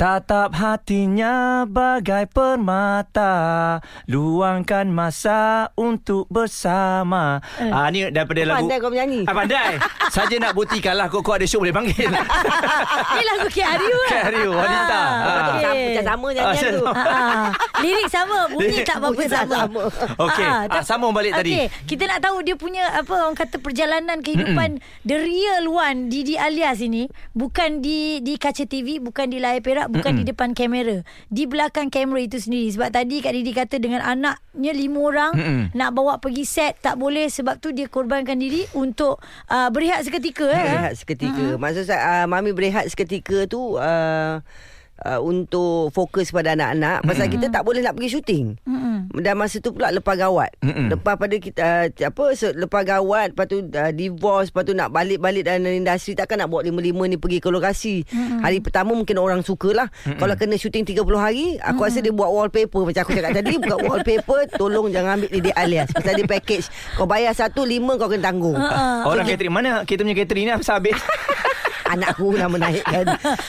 Tatap 0.00 0.56
hatinya 0.56 1.68
bagai 1.68 2.24
permata 2.24 3.76
Luangkan 4.08 4.88
masa 4.88 5.68
untuk 5.76 6.24
bersama 6.32 7.44
Ah 7.60 7.84
Ni 7.92 8.08
daripada 8.08 8.40
lagu 8.48 8.64
Pandai 8.64 8.80
kau 8.80 8.88
menyanyi. 8.88 9.28
ah, 9.28 9.36
Pandai 9.36 9.76
Saja 10.16 10.40
nak 10.40 10.56
buktikan 10.56 10.96
lah 10.96 11.12
Kau, 11.12 11.20
kau 11.20 11.36
ada 11.36 11.44
show 11.44 11.60
boleh 11.60 11.76
panggil 11.76 12.08
Ni 13.12 13.22
lagu 13.28 13.44
kan? 13.44 13.52
Kek 13.52 14.22
Aryu, 14.24 14.48
wanita. 14.48 14.96
Ah, 14.96 15.18
Ah. 15.20 15.60
Sama, 15.60 15.84
macam 15.84 16.04
sama 16.06 16.24
Ah, 16.24 16.32
nyanyian 16.32 16.64
tu. 16.64 16.80
sama. 16.80 16.92
Ah, 16.96 17.12
ah. 17.12 17.48
Lirik 17.76 18.08
sama 18.08 18.38
Bunyi 18.48 18.78
tak 18.80 18.96
tak 18.96 19.12
sama, 19.28 19.52
sama. 19.52 19.82
Okey, 20.16 20.46
ah, 20.48 20.62
tak- 20.64 20.84
sambung 20.88 21.12
balik 21.12 21.32
tadi. 21.34 21.52
Okey, 21.52 21.64
Kita 21.84 22.08
nak 22.08 22.24
tahu 22.24 22.40
Dia 22.40 22.56
punya 22.56 22.88
Apa 22.96 23.20
orang 23.20 23.36
kata 23.36 23.60
Perjalanan 23.60 24.24
kehidupan 24.24 24.80
The 25.04 25.16
real 25.18 25.68
one 25.68 26.08
Didi 26.08 26.40
alias 26.40 26.80
ini 26.80 27.04
Bukan 27.32 27.84
di 27.84 28.24
Di 28.24 28.40
kaca 28.40 28.64
TV 28.64 28.96
Bukan 28.96 29.28
di 29.28 29.36
layar 29.36 29.60
perak 29.60 29.89
Bukan 29.90 30.22
di 30.22 30.24
depan 30.24 30.54
kamera 30.54 31.02
Di 31.26 31.44
belakang 31.50 31.90
kamera 31.90 32.22
itu 32.22 32.38
sendiri 32.38 32.70
Sebab 32.70 32.94
tadi 32.94 33.18
Kak 33.18 33.34
Didi 33.34 33.50
kata 33.50 33.76
Dengan 33.82 34.00
anaknya 34.06 34.72
Lima 34.72 35.00
orang 35.02 35.32
Mm-mm. 35.34 35.62
Nak 35.74 35.90
bawa 35.90 36.22
pergi 36.22 36.46
set 36.46 36.78
Tak 36.80 36.96
boleh 36.96 37.26
Sebab 37.26 37.58
tu 37.58 37.74
dia 37.74 37.90
korbankan 37.90 38.38
diri 38.38 38.64
Untuk 38.78 39.18
uh, 39.50 39.68
Berehat 39.74 40.06
seketika 40.06 40.46
eh? 40.48 40.64
Berehat 40.64 40.94
seketika. 40.96 41.42
Uh-huh. 41.42 41.58
Maksud 41.58 41.90
saya 41.90 42.24
uh, 42.24 42.26
mami 42.30 42.54
berehat 42.54 42.86
seketika 42.88 43.46
tu 43.50 43.76
uh, 43.76 44.40
uh, 45.02 45.20
untuk 45.20 45.90
fokus 45.90 46.30
pada 46.30 46.52
anak-anak 46.52 47.02
pasal 47.02 47.26
Mm-mm. 47.26 47.34
kita 47.36 47.46
tak 47.50 47.62
boleh 47.62 47.80
nak 47.80 47.94
pergi 47.94 48.10
syuting. 48.12 48.46
Mm-mm. 48.62 48.96
Dan 49.12 49.34
masa 49.34 49.58
tu 49.58 49.70
pula 49.70 49.90
lepas 49.90 50.14
gawat. 50.14 50.50
Mm-mm. 50.60 50.88
Lepas 50.88 51.14
pada 51.14 51.34
kita 51.34 51.62
uh, 51.86 52.06
apa 52.06 52.24
se- 52.32 52.52
lepas 52.52 52.82
gawat, 52.82 53.32
lepas 53.32 53.46
tu 53.46 53.60
uh, 53.60 53.90
divorce, 53.90 54.48
lepas 54.48 54.62
tu 54.62 54.72
nak 54.72 54.88
balik-balik 54.88 55.42
dalam 55.42 55.66
industri 55.66 56.12
takkan 56.12 56.38
nak 56.38 56.48
bawa 56.48 56.62
lima-lima 56.62 57.04
ni 57.06 57.16
pergi 57.16 57.38
ke 57.38 57.48
lokasi. 57.48 58.04
Mm-mm. 58.06 58.40
Hari 58.40 58.58
pertama 58.60 58.92
mungkin 58.92 59.16
orang 59.16 59.40
sukalah. 59.40 59.88
Kalau 60.12 60.34
kena 60.34 60.54
syuting 60.54 60.84
30 60.84 61.00
hari, 61.14 61.46
aku 61.58 61.80
rasa 61.82 61.98
dia 61.98 62.10
buat 62.10 62.28
wallpaper 62.28 62.82
macam 62.82 63.00
aku 63.00 63.12
cakap 63.12 63.32
tadi, 63.34 63.56
buka 63.56 63.76
wallpaper, 63.82 64.40
tolong 64.54 64.88
jangan 64.88 65.18
ambil 65.18 65.30
dia 65.32 65.54
alias. 65.54 65.88
Pasal 65.90 66.14
dia 66.14 66.26
package. 66.26 66.66
Kau 66.94 67.04
bayar 67.04 67.32
satu 67.32 67.62
lima 67.62 67.96
kau 67.96 68.06
kena 68.06 68.28
tanggung. 68.28 68.54
Ah, 68.54 69.02
Orang 69.02 69.24
catering 69.24 69.50
Mana 69.50 69.82
kita 69.82 70.00
punya 70.00 70.14
catering 70.14 70.44
ni 70.44 70.52
Habis 70.52 70.68
habis 70.68 70.96
anak 71.90 72.08
aku 72.12 72.34
nak 72.38 72.48
menaikkan 72.48 73.04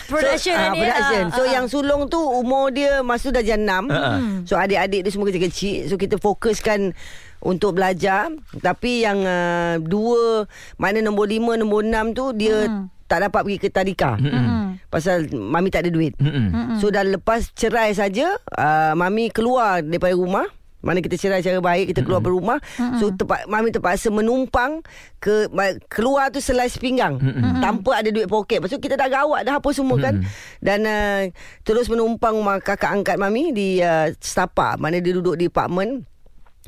Production 0.06 0.58
so, 0.58 0.64
ah, 0.64 0.70
ni, 0.70 0.80
production. 0.82 1.24
ah, 1.24 1.32
so 1.32 1.42
ah. 1.42 1.50
yang 1.50 1.66
sulung 1.66 2.02
tu 2.08 2.18
umur 2.18 2.70
dia 2.70 3.00
masa 3.00 3.30
tu 3.30 3.34
dah 3.34 3.44
jam 3.44 3.62
6 3.62 3.70
Ah, 3.70 3.78
ah. 3.88 4.18
so 4.44 4.54
adik-adik 4.56 5.02
dia 5.02 5.12
semua 5.12 5.28
kecil-kecil 5.28 5.86
so 5.86 5.96
kita 5.96 6.18
fokuskan 6.18 6.94
untuk 7.40 7.74
belajar 7.74 8.30
tapi 8.58 9.02
yang 9.02 9.18
uh, 9.20 9.78
dua 9.78 10.46
mana 10.76 11.00
nombor 11.00 11.26
lima 11.26 11.54
nombor 11.56 11.82
enam 11.82 12.12
tu 12.12 12.30
dia 12.32 12.64
Hmm. 12.64 12.86
tak 13.10 13.24
dapat 13.24 13.42
pergi 13.44 13.58
ke 13.58 13.68
tadika 13.68 14.16
Mm-mm. 14.16 14.78
pasal 14.88 15.26
mami 15.28 15.68
tak 15.68 15.84
ada 15.84 15.92
duit 15.92 16.14
Mm-mm. 16.16 16.78
So 16.78 16.88
dah 16.88 17.04
lepas 17.04 17.52
cerai 17.52 17.92
saja 17.92 18.32
uh, 18.52 18.94
Mami 18.94 19.28
keluar 19.28 19.82
daripada 19.82 20.14
rumah 20.14 20.48
mana 20.82 21.00
kita 21.00 21.16
cerai 21.18 21.46
secara 21.46 21.62
baik 21.62 21.94
Kita 21.94 22.02
keluar 22.02 22.26
mm-hmm. 22.26 22.36
rumah 22.42 22.60
So 22.98 23.14
terpa, 23.14 23.46
Mami 23.46 23.70
terpaksa 23.70 24.10
menumpang 24.10 24.82
ke 25.22 25.48
ma- 25.54 25.78
Keluar 25.88 26.34
tu 26.34 26.42
selai 26.42 26.68
pinggang. 26.74 27.22
Mm-hmm. 27.22 27.62
Tanpa 27.62 28.02
ada 28.02 28.10
duit 28.10 28.26
poket. 28.26 28.60
Lepas 28.60 28.74
tu 28.74 28.82
kita 28.82 28.98
dah 28.98 29.08
gawat 29.08 29.46
Dah 29.46 29.62
apa 29.62 29.70
semua 29.72 30.02
kan. 30.02 30.26
Dan 30.58 30.80
uh, 30.84 31.30
Terus 31.62 31.86
menumpang 31.88 32.34
rumah 32.34 32.58
kakak 32.58 32.92
angkat 32.92 33.16
Mami 33.22 33.54
Di 33.54 33.80
uh, 33.80 34.10
Setapak. 34.18 34.82
Mana 34.82 34.98
dia 34.98 35.14
duduk 35.14 35.38
di 35.38 35.48
apartment. 35.48 36.04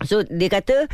So 0.05 0.21
dia 0.25 0.49
kata 0.49 0.89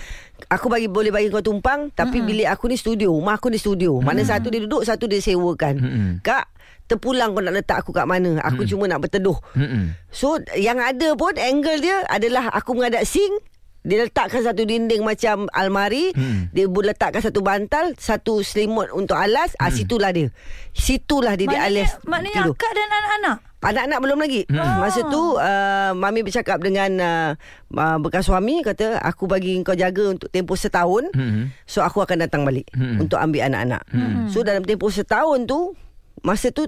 Aku 0.51 0.67
bagi 0.67 0.87
boleh 0.91 1.11
bagi 1.11 1.31
kau 1.31 1.43
tumpang 1.43 1.91
Tapi 1.91 2.19
bilik 2.19 2.47
aku 2.47 2.67
ni 2.67 2.75
studio 2.75 3.15
Rumah 3.15 3.35
aku 3.39 3.51
ni 3.51 3.59
studio. 3.59 3.99
Mana 3.99 4.23
satu 4.23 4.47
dia 4.47 4.63
duduk 4.63 4.83
Satu 4.87 5.07
dia 5.11 5.19
sewakan. 5.19 5.75
Mm-mm. 5.79 6.09
Kak 6.23 6.47
Terpulang 6.89 7.31
kau 7.31 7.39
nak 7.39 7.53
letak 7.53 7.77
aku 7.79 7.91
kat 7.91 8.03
mana 8.03 8.41
Aku 8.43 8.65
cuma 8.65 8.83
nak 8.83 8.99
berteduh 8.99 9.37
Mm-mm. 9.53 9.93
So 10.09 10.25
yang 10.51 10.77
ada 10.77 11.13
pun 11.13 11.37
Angle 11.37 11.77
dia 11.77 12.01
adalah 12.03 12.49
Aku 12.51 12.73
menghadap 12.73 13.05
sink 13.05 13.45
dia 13.79 14.03
letakkan 14.03 14.43
satu 14.43 14.67
dinding 14.67 15.07
macam 15.07 15.47
almari 15.49 16.11
Hmm. 16.11 16.51
Dia 16.51 16.67
boleh 16.67 16.91
letakkan 16.91 17.21
satu 17.21 17.39
bantal 17.39 17.95
Satu 17.95 18.41
selimut 18.41 18.91
untuk 18.91 19.15
alas 19.15 19.55
ah, 19.55 19.71
Situlah 19.71 20.11
dia 20.11 20.27
Situlah 20.73 21.33
dia 21.33 21.45
di 21.45 21.55
Maknanya, 21.55 21.79
alas 21.79 21.89
maknanya 22.03 22.43
tidur. 22.43 22.53
akak 22.53 22.71
dan 22.73 22.87
anak-anak 22.89 23.37
Anak-anak 23.61 23.99
belum 24.01 24.19
lagi 24.19 24.41
Hmm. 24.45 24.77
Masa 24.77 24.99
tu 25.05 25.21
uh, 25.33 25.91
Mami 25.93 26.21
bercakap 26.21 26.59
dengan 26.59 26.91
uh, 26.97 27.29
uh, 27.71 27.97
Bekas 27.99 28.25
suami 28.25 28.59
Kata 28.61 28.99
Aku 28.99 29.27
bagi 29.27 29.55
kau 29.61 29.71
jaga 29.73 30.11
Untuk 30.11 30.27
tempoh 30.27 30.55
setahun 30.55 31.07
Mm-mm. 31.11 31.47
So 31.63 31.79
aku 31.79 31.99
akan 31.99 32.19
datang 32.21 32.43
balik 32.43 32.67
Hmm. 32.71 32.99
Untuk 32.99 33.15
ambil 33.15 33.47
anak-anak 33.47 33.87
So 34.27 34.43
dalam 34.43 34.61
tempoh 34.61 34.91
setahun 34.91 35.47
tu 35.47 35.71
Masa 36.19 36.51
tu 36.51 36.67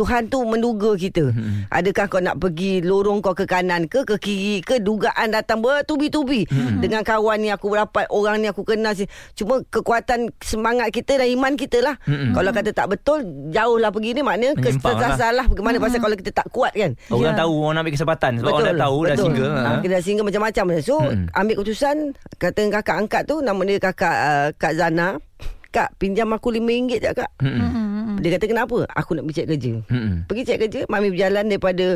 Tuhan 0.00 0.22
tu 0.26 0.40
menduga 0.42 0.96
kita 0.96 1.28
Hmm. 1.30 1.68
Adakah 1.68 2.06
kau 2.06 2.18
nak 2.18 2.36
pergi 2.36 2.80
Lorong 2.80 3.20
kau 3.20 3.32
ke 3.32 3.44
kanan 3.44 3.84
ke 3.84 4.02
Ke 4.02 4.16
kiri 4.16 4.58
ke 4.60 4.80
Dugaan 4.80 5.28
datang 5.28 5.60
bertubi-tubi 5.60 6.48
Hmm. 6.48 6.80
Dengan 6.80 7.02
kawan 7.02 7.36
ni 7.36 7.48
aku 7.48 7.68
rapat 7.70 8.08
Orang 8.08 8.40
ni 8.40 8.48
aku 8.48 8.64
kenal 8.64 8.92
si- 8.92 9.04
Cuma 9.34 9.60
kekuatan 9.62 10.32
Semangat 10.40 10.88
kita 10.88 11.16
dan 11.16 11.28
iman 11.30 11.52
kita 11.52 11.78
lah 11.80 12.00
Mm-mm. 12.02 12.32
Kalau 12.32 12.50
kata 12.50 12.70
tak 12.70 12.88
betul 12.88 13.20
Jauh 13.48 13.76
lah 13.76 13.90
pergi 13.90 14.10
ni 14.12 14.22
Maknanya 14.22 14.56
Menyimpang 14.56 14.96
lah. 14.96 15.46
Bagaimana 15.46 15.76
pasal 15.76 15.98
kalau 15.98 16.16
kita 16.16 16.32
tak 16.32 16.48
kuat 16.48 16.72
kan 16.72 16.96
Orang 17.08 17.28
Ya. 17.28 17.38
tahu 17.38 17.52
Orang 17.60 17.74
nak 17.74 17.82
ambil 17.82 17.94
kesempatan 17.94 18.32
Sebab 18.38 18.50
orang 18.50 18.64
dah 18.64 18.76
tahu 18.80 18.98
Dah 19.04 19.16
single 19.18 19.50
ha. 19.50 19.60
ha. 19.60 19.72
Kita 19.78 19.92
dah 19.92 20.02
single 20.02 20.24
macam-macam 20.24 20.64
So 20.80 20.96
Hmm. 20.96 21.28
ambil 21.30 21.54
keputusan 21.54 21.96
Kata 22.34 22.60
kakak 22.72 22.96
angkat 22.98 23.22
tu 23.24 23.36
Nama 23.40 23.60
dia 23.60 23.76
kakak 23.78 24.16
uh, 24.16 24.48
Kak 24.56 24.72
Zana 24.72 25.20
Kak 25.70 25.94
pinjam 26.02 26.26
aku 26.34 26.50
RM5 26.50 26.98
je 26.98 26.98
kak 27.14 27.30
Mm-mm. 27.38 28.18
Dia 28.18 28.34
kata 28.34 28.50
kenapa 28.50 28.90
Aku 28.90 29.14
nak 29.14 29.22
pergi 29.30 29.38
cek 29.38 29.48
kerja 29.54 29.74
Mm-mm. 29.86 30.14
Pergi 30.26 30.42
cek 30.42 30.58
kerja 30.66 30.80
Mami 30.90 31.14
berjalan 31.14 31.46
daripada 31.46 31.86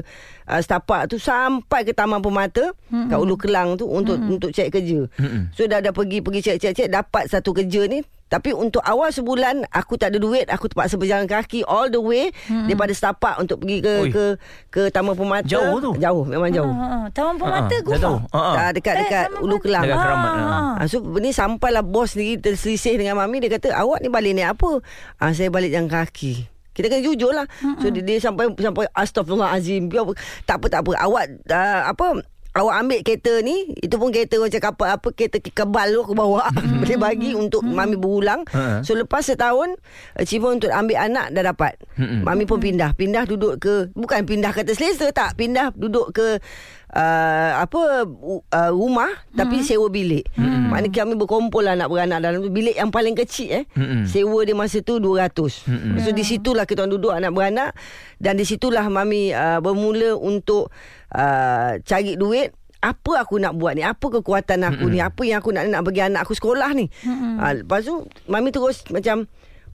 uh, 0.46 0.60
Setapak 0.62 1.10
tu 1.10 1.18
Sampai 1.18 1.82
ke 1.82 1.90
Taman 1.90 2.22
Permata 2.22 2.70
mm-hmm. 2.70 3.10
Kat 3.10 3.18
Ulu 3.18 3.34
Kelang 3.34 3.74
tu 3.74 3.90
Untuk 3.90 4.22
mm-hmm. 4.22 4.34
untuk 4.38 4.50
cek 4.54 4.70
kerja 4.70 5.10
Mm-mm. 5.18 5.50
So 5.58 5.66
dah 5.66 5.82
dah 5.82 5.90
pergi 5.90 6.22
Pergi 6.22 6.40
cek-cek-cek 6.54 6.86
Dapat 6.86 7.26
satu 7.26 7.50
kerja 7.50 7.90
ni 7.90 8.06
tapi 8.32 8.50
untuk 8.50 8.80
awal 8.82 9.12
sebulan 9.12 9.68
aku 9.68 9.94
tak 9.94 10.10
ada 10.10 10.18
duit, 10.18 10.48
aku 10.48 10.66
terpaksa 10.66 10.96
berjalan 10.96 11.28
kaki 11.28 11.62
all 11.68 11.86
the 11.86 12.00
way 12.00 12.32
hmm. 12.48 12.66
daripada 12.66 12.90
Setapak 12.90 13.38
untuk 13.38 13.62
pergi 13.62 13.78
ke 13.84 13.94
Oi. 13.94 14.10
ke 14.10 14.24
ke 14.72 14.82
Taman 14.90 15.14
Permata. 15.14 15.46
Jauh 15.46 15.78
tu? 15.78 15.92
Jauh, 16.00 16.24
memang 16.26 16.50
jauh. 16.50 16.72
Ha, 16.72 16.86
ha. 16.88 16.98
Taman 17.12 17.36
Permata 17.38 17.76
Ha, 17.76 17.84
Guma 17.84 17.94
dah 17.94 18.00
tahu. 18.02 18.18
Ha, 18.32 18.40
ha. 18.40 18.64
Dekat 18.74 18.94
dekat 19.06 19.26
Eh, 19.30 19.44
Ulu 19.44 19.56
Kelang. 19.60 19.84
Dekat 19.86 19.98
Keramat, 20.00 20.30
Ah, 20.30 20.40
ha. 20.40 20.50
ah. 20.50 20.72
Ah, 20.82 20.86
so 20.90 20.98
ni 21.20 21.30
sampailah 21.30 21.84
bos 21.86 22.16
ni 22.18 22.34
terselisih 22.34 22.98
dengan 22.98 23.20
mami 23.20 23.38
dia 23.38 23.52
kata 23.52 23.70
awak 23.76 24.02
ni 24.02 24.08
balik 24.10 24.34
naik 24.34 24.58
apa? 24.58 24.82
Ah 25.22 25.30
saya 25.30 25.52
balik 25.52 25.70
jalan 25.70 25.86
kaki. 25.86 26.48
Kita 26.74 26.90
kena 26.90 27.06
jujur 27.06 27.30
lah. 27.30 27.46
So 27.78 27.86
dia, 27.94 28.02
dia 28.02 28.18
sampai 28.18 28.50
sampai 28.50 28.90
astagfirullahalazim. 28.90 29.86
Tak 30.42 30.58
apa 30.58 30.66
tak 30.66 30.80
apa. 30.82 30.90
Awak 31.06 31.24
uh, 31.46 31.80
apa 31.86 32.06
Awak 32.54 32.74
ambil 32.86 33.00
kereta 33.02 33.42
ni 33.42 33.74
Itu 33.82 33.98
pun 33.98 34.14
kereta 34.14 34.38
macam 34.38 34.60
kapal 34.62 34.88
Apa 34.94 35.10
kereta 35.10 35.42
kebal 35.42 35.90
tu 35.90 36.06
Aku 36.06 36.14
bawa. 36.14 36.46
Boleh 36.80 36.98
bagi 36.98 37.34
Untuk 37.34 37.66
mami 37.66 37.98
berulang. 37.98 38.46
Ha. 38.54 38.86
So 38.86 38.94
lepas 38.94 39.26
setahun 39.26 39.74
Achievement 40.14 40.62
untuk 40.62 40.70
ambil 40.70 41.02
anak 41.02 41.34
Dah 41.34 41.50
dapat. 41.50 41.74
Mm-mm. 41.98 42.22
Mami 42.22 42.46
pun 42.46 42.62
pindah. 42.62 42.94
Pindah 42.94 43.26
duduk 43.26 43.58
ke 43.58 43.74
Bukan 43.98 44.22
pindah 44.22 44.54
kata 44.54 44.70
selesa 44.70 45.10
tak 45.10 45.34
Pindah 45.34 45.74
duduk 45.74 46.14
ke 46.14 46.38
uh, 46.94 47.50
Apa 47.60 48.06
uh, 48.06 48.70
Rumah 48.70 49.10
Tapi 49.34 49.60
sewa 49.66 49.90
bilik. 49.90 50.24
Mm-mm. 50.38 50.70
Maknanya 50.70 50.94
kami 50.94 51.14
berkumpul 51.18 51.66
lah 51.66 51.74
Nak 51.74 51.90
beranak 51.90 52.18
dalam 52.22 52.46
Bilik 52.48 52.78
yang 52.78 52.94
paling 52.94 53.18
kecil 53.18 53.50
eh. 53.50 53.64
Mm-mm. 53.74 54.06
Sewa 54.06 54.38
dia 54.46 54.54
masa 54.54 54.80
tu 54.80 55.02
200 55.02 55.34
Mm-mm. 55.66 56.00
So 56.00 56.14
di 56.14 56.22
situlah 56.22 56.64
kita 56.64 56.86
orang 56.86 56.94
duduk 56.94 57.12
Anak 57.12 57.34
beranak. 57.34 57.70
Dan 58.16 58.38
di 58.38 58.46
situlah 58.46 58.86
mami 58.86 59.34
uh, 59.34 59.58
Bermula 59.58 60.14
untuk 60.14 60.70
uh, 61.12 61.76
Cari 61.82 62.14
duit. 62.14 62.54
Apa 62.84 63.24
aku 63.24 63.40
nak 63.40 63.56
buat 63.56 63.72
ni? 63.72 63.80
Apa 63.80 64.20
kekuatan 64.20 64.60
aku 64.60 64.92
ni? 64.92 65.00
Apa 65.00 65.24
yang 65.24 65.40
aku 65.40 65.56
nak 65.56 65.64
Nak 65.72 65.82
bagi 65.82 66.04
anak 66.04 66.28
aku 66.28 66.36
sekolah 66.36 66.68
ni? 66.76 66.92
Ha, 67.40 67.64
Lepas 67.64 67.88
tu 67.88 68.04
Mami 68.28 68.52
terus 68.52 68.84
macam 68.92 69.24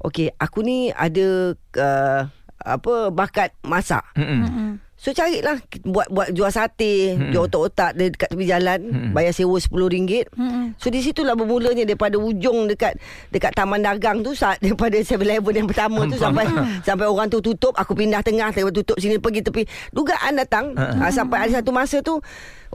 Okay 0.01 0.31
aku 0.33 0.63
ni 0.63 0.95
ada 0.95 1.53
uh, 1.77 2.23
Apa 2.63 3.11
Bakat 3.11 3.51
masak. 3.67 4.07
Mm-mm. 4.15 4.79
So 5.01 5.17
carilah 5.17 5.57
buat 5.81 6.13
buat 6.13 6.29
jual 6.29 6.53
sate, 6.53 7.17
Mm-mm. 7.17 7.33
jual 7.33 7.49
otak-otak 7.49 7.97
dia 7.97 8.13
dekat 8.13 8.29
tepi 8.29 8.45
jalan, 8.45 8.81
Mm-mm. 8.85 9.11
bayar 9.17 9.33
sewa 9.33 9.57
RM10. 9.57 10.29
Mm-mm. 10.37 10.77
So 10.77 10.93
di 10.93 11.01
situlah 11.01 11.33
bermulanya 11.33 11.89
daripada 11.89 12.21
ujung 12.21 12.69
dekat 12.69 13.01
dekat 13.33 13.57
taman 13.57 13.81
dagang 13.81 14.21
tu 14.21 14.37
saat 14.37 14.61
daripada 14.65 15.01
7-Eleven 15.01 15.55
yang 15.57 15.69
pertama 15.73 16.05
tu 16.05 16.21
Faham. 16.21 16.37
sampai 16.37 16.45
sampai 16.93 17.07
orang 17.09 17.27
tu 17.27 17.41
tutup, 17.41 17.73
aku 17.73 17.97
pindah 17.97 18.21
tengah, 18.21 18.53
saya 18.53 18.69
tutup 18.69 19.01
sini 19.01 19.17
pergi 19.17 19.41
tepi. 19.41 19.65
Dugaan 19.89 20.37
datang 20.37 20.77
Ha. 20.77 21.09
uh, 21.09 21.11
sampai 21.11 21.49
ada 21.49 21.65
satu 21.65 21.73
masa 21.73 22.05
tu 22.05 22.21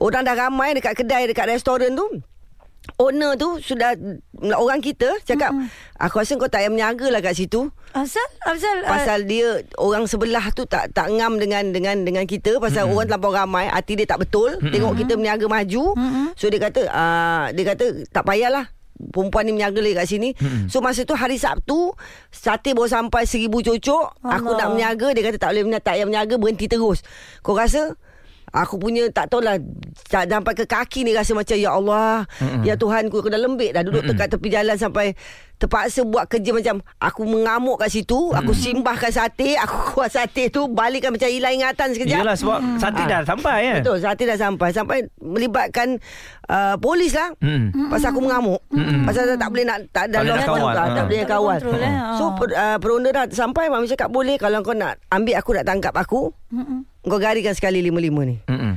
orang 0.01 0.25
dah 0.25 0.33
ramai 0.33 0.73
dekat 0.73 0.97
kedai 0.97 1.29
dekat 1.29 1.45
restoran 1.45 1.93
tu. 1.93 2.09
Owner 2.97 3.33
tu 3.33 3.57
sudah 3.59 3.97
orang 4.55 4.77
kita 4.77 5.09
cakap 5.21 5.53
aku 5.95 6.21
rasa 6.21 6.35
kau 6.35 6.51
tak 6.51 6.63
payah 6.63 6.71
meniaga 6.71 7.07
lah 7.07 7.21
kat 7.23 7.35
situ 7.35 7.71
Asal? 7.95 8.27
Asal? 8.43 8.83
uh, 8.83 8.91
pasal 8.91 9.19
dia 9.23 9.63
orang 9.79 10.03
sebelah 10.05 10.51
tu 10.51 10.67
tak 10.67 10.91
tak 10.91 11.07
ngam 11.11 11.39
dengan 11.39 11.71
dengan 11.71 12.03
dengan 12.03 12.27
kita 12.27 12.59
pasal 12.59 12.85
mm-hmm. 12.85 12.93
orang 12.95 13.05
terlampau 13.07 13.31
ramai 13.31 13.65
hati 13.71 13.95
dia 13.95 14.07
tak 14.07 14.27
betul 14.27 14.59
mm-hmm. 14.59 14.71
tengok 14.71 14.93
kita 14.99 15.13
berniaga 15.15 15.45
maju 15.47 15.83
Mm-mm. 15.95 16.27
so 16.35 16.51
dia 16.51 16.59
kata 16.59 16.81
uh, 16.91 17.45
dia 17.55 17.63
kata 17.71 17.85
tak 18.11 18.27
payahlah 18.27 18.67
perempuan 18.95 19.43
ni 19.43 19.51
menjaga 19.51 19.79
lagi 19.83 19.95
kat 19.95 20.07
sini. 20.07 20.29
Mm-hmm. 20.39 20.71
So 20.71 20.79
masa 20.79 21.03
tu 21.03 21.15
hari 21.19 21.35
Sabtu, 21.35 21.91
sate 22.31 22.71
baru 22.71 22.87
sampai 22.87 23.27
seribu 23.27 23.59
cocok. 23.59 24.23
Aku 24.23 24.55
Allah. 24.55 24.59
nak 24.65 24.69
menjaga, 24.71 25.07
dia 25.11 25.23
kata 25.27 25.37
tak 25.37 25.49
boleh 25.51 25.63
menjaga, 25.67 25.83
tak 25.83 25.93
payah 25.99 26.07
menjaga, 26.07 26.35
berhenti 26.39 26.65
terus. 26.71 27.03
Kau 27.43 27.59
rasa? 27.59 27.99
Aku 28.55 28.79
punya 28.79 29.07
tak 29.11 29.31
tahulah 29.31 29.59
tak 30.07 30.31
sampai 30.31 30.53
ke 30.55 30.63
kaki 30.67 31.07
ni 31.07 31.11
rasa 31.11 31.31
macam 31.31 31.55
ya 31.55 31.75
Allah 31.75 32.27
mm-hmm. 32.39 32.63
ya 32.63 32.75
Tuhan 32.75 33.07
ku 33.11 33.19
aku 33.19 33.31
dah 33.31 33.39
lembik 33.39 33.71
dah 33.71 33.83
duduk 33.83 34.03
mm-hmm. 34.03 34.15
dekat 34.15 34.27
tepi 34.31 34.47
jalan 34.51 34.75
sampai 34.75 35.15
terpaksa 35.55 36.03
buat 36.03 36.27
kerja 36.27 36.51
macam 36.51 36.83
aku 36.99 37.23
mengamuk 37.23 37.79
kat 37.79 37.87
situ 37.87 38.15
mm-hmm. 38.15 38.39
aku 38.43 38.51
simbahkan 38.51 39.11
sate 39.11 39.55
aku 39.63 39.95
kuat 39.95 40.11
sate 40.11 40.51
tu 40.51 40.67
balikkan 40.67 41.15
macam 41.15 41.31
hilang 41.31 41.55
ingatan 41.55 41.95
sekejap 41.95 42.25
Yelah 42.25 42.35
sebab 42.35 42.59
Hmm. 42.65 42.79
sate 42.81 43.01
dah 43.05 43.21
sampai 43.21 43.57
kan. 43.61 43.79
Betul, 43.83 43.97
sate 44.01 44.23
dah 44.25 44.37
sampai. 44.39 44.69
Sampai 44.73 44.97
melibatkan 45.21 46.01
uh, 46.49 46.75
polis 46.81 47.13
lah. 47.13 47.29
Hmm. 47.37 47.69
Pasal 47.91 48.15
aku 48.15 48.21
mengamuk. 48.25 48.61
Pasal 49.05 49.37
tak 49.37 49.49
boleh 49.51 49.65
nak 49.67 49.77
tak 49.93 50.09
ada 50.09 50.25
kawal. 50.43 50.73
tak, 50.73 50.85
Ha. 50.85 50.95
tak 50.95 51.03
boleh 51.05 51.19
kawal. 51.27 51.57
kontrol, 51.61 51.81
eh. 51.83 51.93
So 52.17 52.23
per, 52.33 52.47
uh, 52.55 52.77
peronda 52.81 53.09
dah 53.13 53.25
sampai 53.29 53.69
mami 53.69 53.85
cakap 53.85 54.09
boleh 54.09 54.35
kalau 54.41 54.65
kau 54.65 54.73
nak 54.73 54.97
ambil 55.13 55.35
aku 55.37 55.49
nak 55.53 55.65
tangkap 55.67 55.93
aku. 55.93 56.31
Kau 57.05 57.21
garikan 57.21 57.53
sekali 57.53 57.85
lima-lima 57.85 58.25
ni. 58.25 58.37
Mm-mm. 58.49 58.73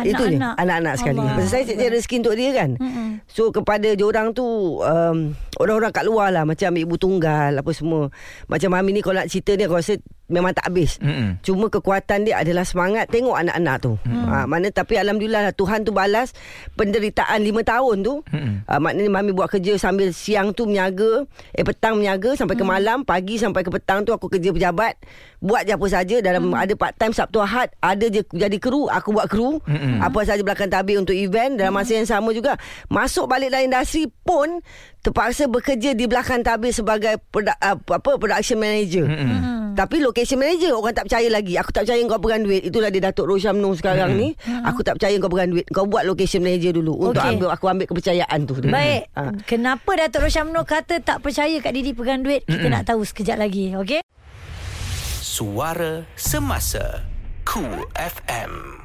Itu 0.00 0.22
je 0.32 0.38
Anak-anak. 0.40 0.54
Anak-anak 0.56 0.94
sekali 0.96 1.18
Allah. 1.20 1.34
Pasal 1.36 1.50
saya 1.50 1.62
cari 1.66 1.92
rezeki 1.92 2.16
untuk 2.24 2.34
dia 2.38 2.50
kan 2.56 2.70
Mm-mm. 2.78 3.08
So 3.28 3.52
kepada 3.52 3.88
diorang 3.92 4.32
tu 4.32 4.46
um, 4.80 5.36
Orang-orang 5.60 5.92
kat 5.92 6.04
luar 6.08 6.32
lah 6.32 6.48
Macam 6.48 6.72
ibu 6.72 6.96
tunggal 6.96 7.52
Apa 7.52 7.70
semua. 7.76 8.08
Macam 8.48 8.72
Mami 8.72 8.96
ni 8.96 9.04
Kalau 9.04 9.20
nak 9.20 9.28
cerita 9.28 9.52
ni 9.52 9.68
Aku 9.68 9.76
rasa 9.76 10.00
Memang 10.30 10.54
tak 10.54 10.70
habis. 10.70 10.94
Mm-mm. 11.02 11.42
Cuma 11.42 11.66
kekuatan 11.66 12.22
dia 12.22 12.38
adalah 12.38 12.62
semangat 12.62 13.10
Tengok 13.10 13.34
anak-anak 13.34 13.76
tu. 13.82 13.98
Hmm. 14.06 14.30
ha, 14.30 14.46
Mana 14.46 14.70
tapi 14.70 14.94
Alhamdulillah 14.94 15.50
lah, 15.50 15.54
Tuhan 15.54 15.82
tu 15.82 15.90
balas 15.90 16.30
Penderitaan 16.78 17.42
lima 17.42 17.66
tahun 17.66 18.06
tu. 18.06 18.22
Ha, 18.30 18.78
Maknanya 18.78 19.10
Mami 19.10 19.34
buat 19.34 19.50
kerja 19.50 19.74
Sambil 19.74 20.14
siang 20.14 20.54
tu 20.54 20.70
menyaga 20.70 21.26
Eh 21.50 21.66
petang 21.66 21.98
menyaga 21.98 22.38
Sampai 22.38 22.54
ke 22.54 22.62
malam 22.62 23.02
Pagi 23.02 23.42
sampai 23.42 23.66
ke 23.66 23.74
petang 23.74 24.06
tu 24.06 24.14
Aku 24.14 24.30
kerja 24.30 24.54
pejabat. 24.54 24.94
Buat 25.42 25.66
je 25.66 25.74
apa 25.74 25.86
saja 25.90 26.16
Dalam 26.22 26.54
ada 26.54 26.78
part 26.78 26.94
time 26.94 27.10
Sabtu 27.10 27.42
Ahad 27.42 27.74
Ada 27.82 28.06
je 28.06 28.22
jadi 28.30 28.54
kru 28.62 28.86
Aku 28.86 29.10
buat 29.10 29.26
kru. 29.26 29.58
Mm-mm. 29.66 29.98
Apa 29.98 30.22
saja 30.22 30.46
belakang 30.46 30.70
tabir 30.70 31.02
untuk 31.02 31.18
event 31.18 31.58
Dalam 31.58 31.74
masa 31.74 31.98
yang 31.98 32.06
sama 32.06 32.30
juga. 32.30 32.54
Masuk 32.86 33.26
balik 33.26 33.50
dalam 33.50 33.66
industri 33.66 34.06
pun 34.22 34.62
Terpaksa 35.00 35.48
bekerja 35.48 35.92
di 35.92 36.04
belakang 36.04 36.40
tabir 36.40 36.70
Sebagai 36.70 37.16
produ- 37.26 37.56
uh, 37.56 37.76
apa 37.76 38.10
production 38.16 38.56
manager 38.56 39.08
Mm-mm. 39.08 39.72
tapi 39.72 39.96
location 39.96 40.36
manager 40.36 40.76
orang 40.76 40.92
tak 40.92 41.08
percaya 41.08 41.24
lagi. 41.26 41.56
Aku 41.56 41.70
tak 41.70 41.88
percaya 41.88 42.02
kau 42.04 42.20
pegang 42.20 42.42
duit. 42.44 42.60
Itulah 42.60 42.90
dia 42.90 43.00
Datuk 43.00 43.24
Rosyamno 43.24 43.70
sekarang 43.72 44.12
ni. 44.12 44.36
Aku 44.60 44.82
tak 44.82 45.00
percaya 45.00 45.16
kau 45.16 45.30
pegang 45.30 45.48
duit. 45.48 45.64
Kau 45.70 45.86
buat 45.86 46.04
location 46.04 46.42
manager 46.42 46.76
dulu 46.76 47.08
untuk 47.08 47.16
Okey. 47.16 47.32
ambil 47.32 47.48
aku 47.48 47.64
ambil 47.64 47.86
kepercayaan 47.86 48.38
tu. 48.44 48.58
Baik. 48.60 49.08
Ha. 49.14 49.32
Kenapa 49.46 49.90
Datuk 49.96 50.26
Roshamno 50.26 50.60
kata 50.62 51.00
tak 51.00 51.24
percaya 51.24 51.54
kat 51.56 51.72
Didi 51.72 51.96
pegang 51.96 52.20
duit? 52.20 52.44
Kita 52.44 52.66
nak 52.68 52.84
tahu 52.84 53.00
sekejap 53.00 53.40
lagi. 53.40 53.72
Okey? 53.72 54.04
Suara 55.22 56.04
Semasa 56.12 57.06
Cool 57.46 57.88
FM 57.96 58.79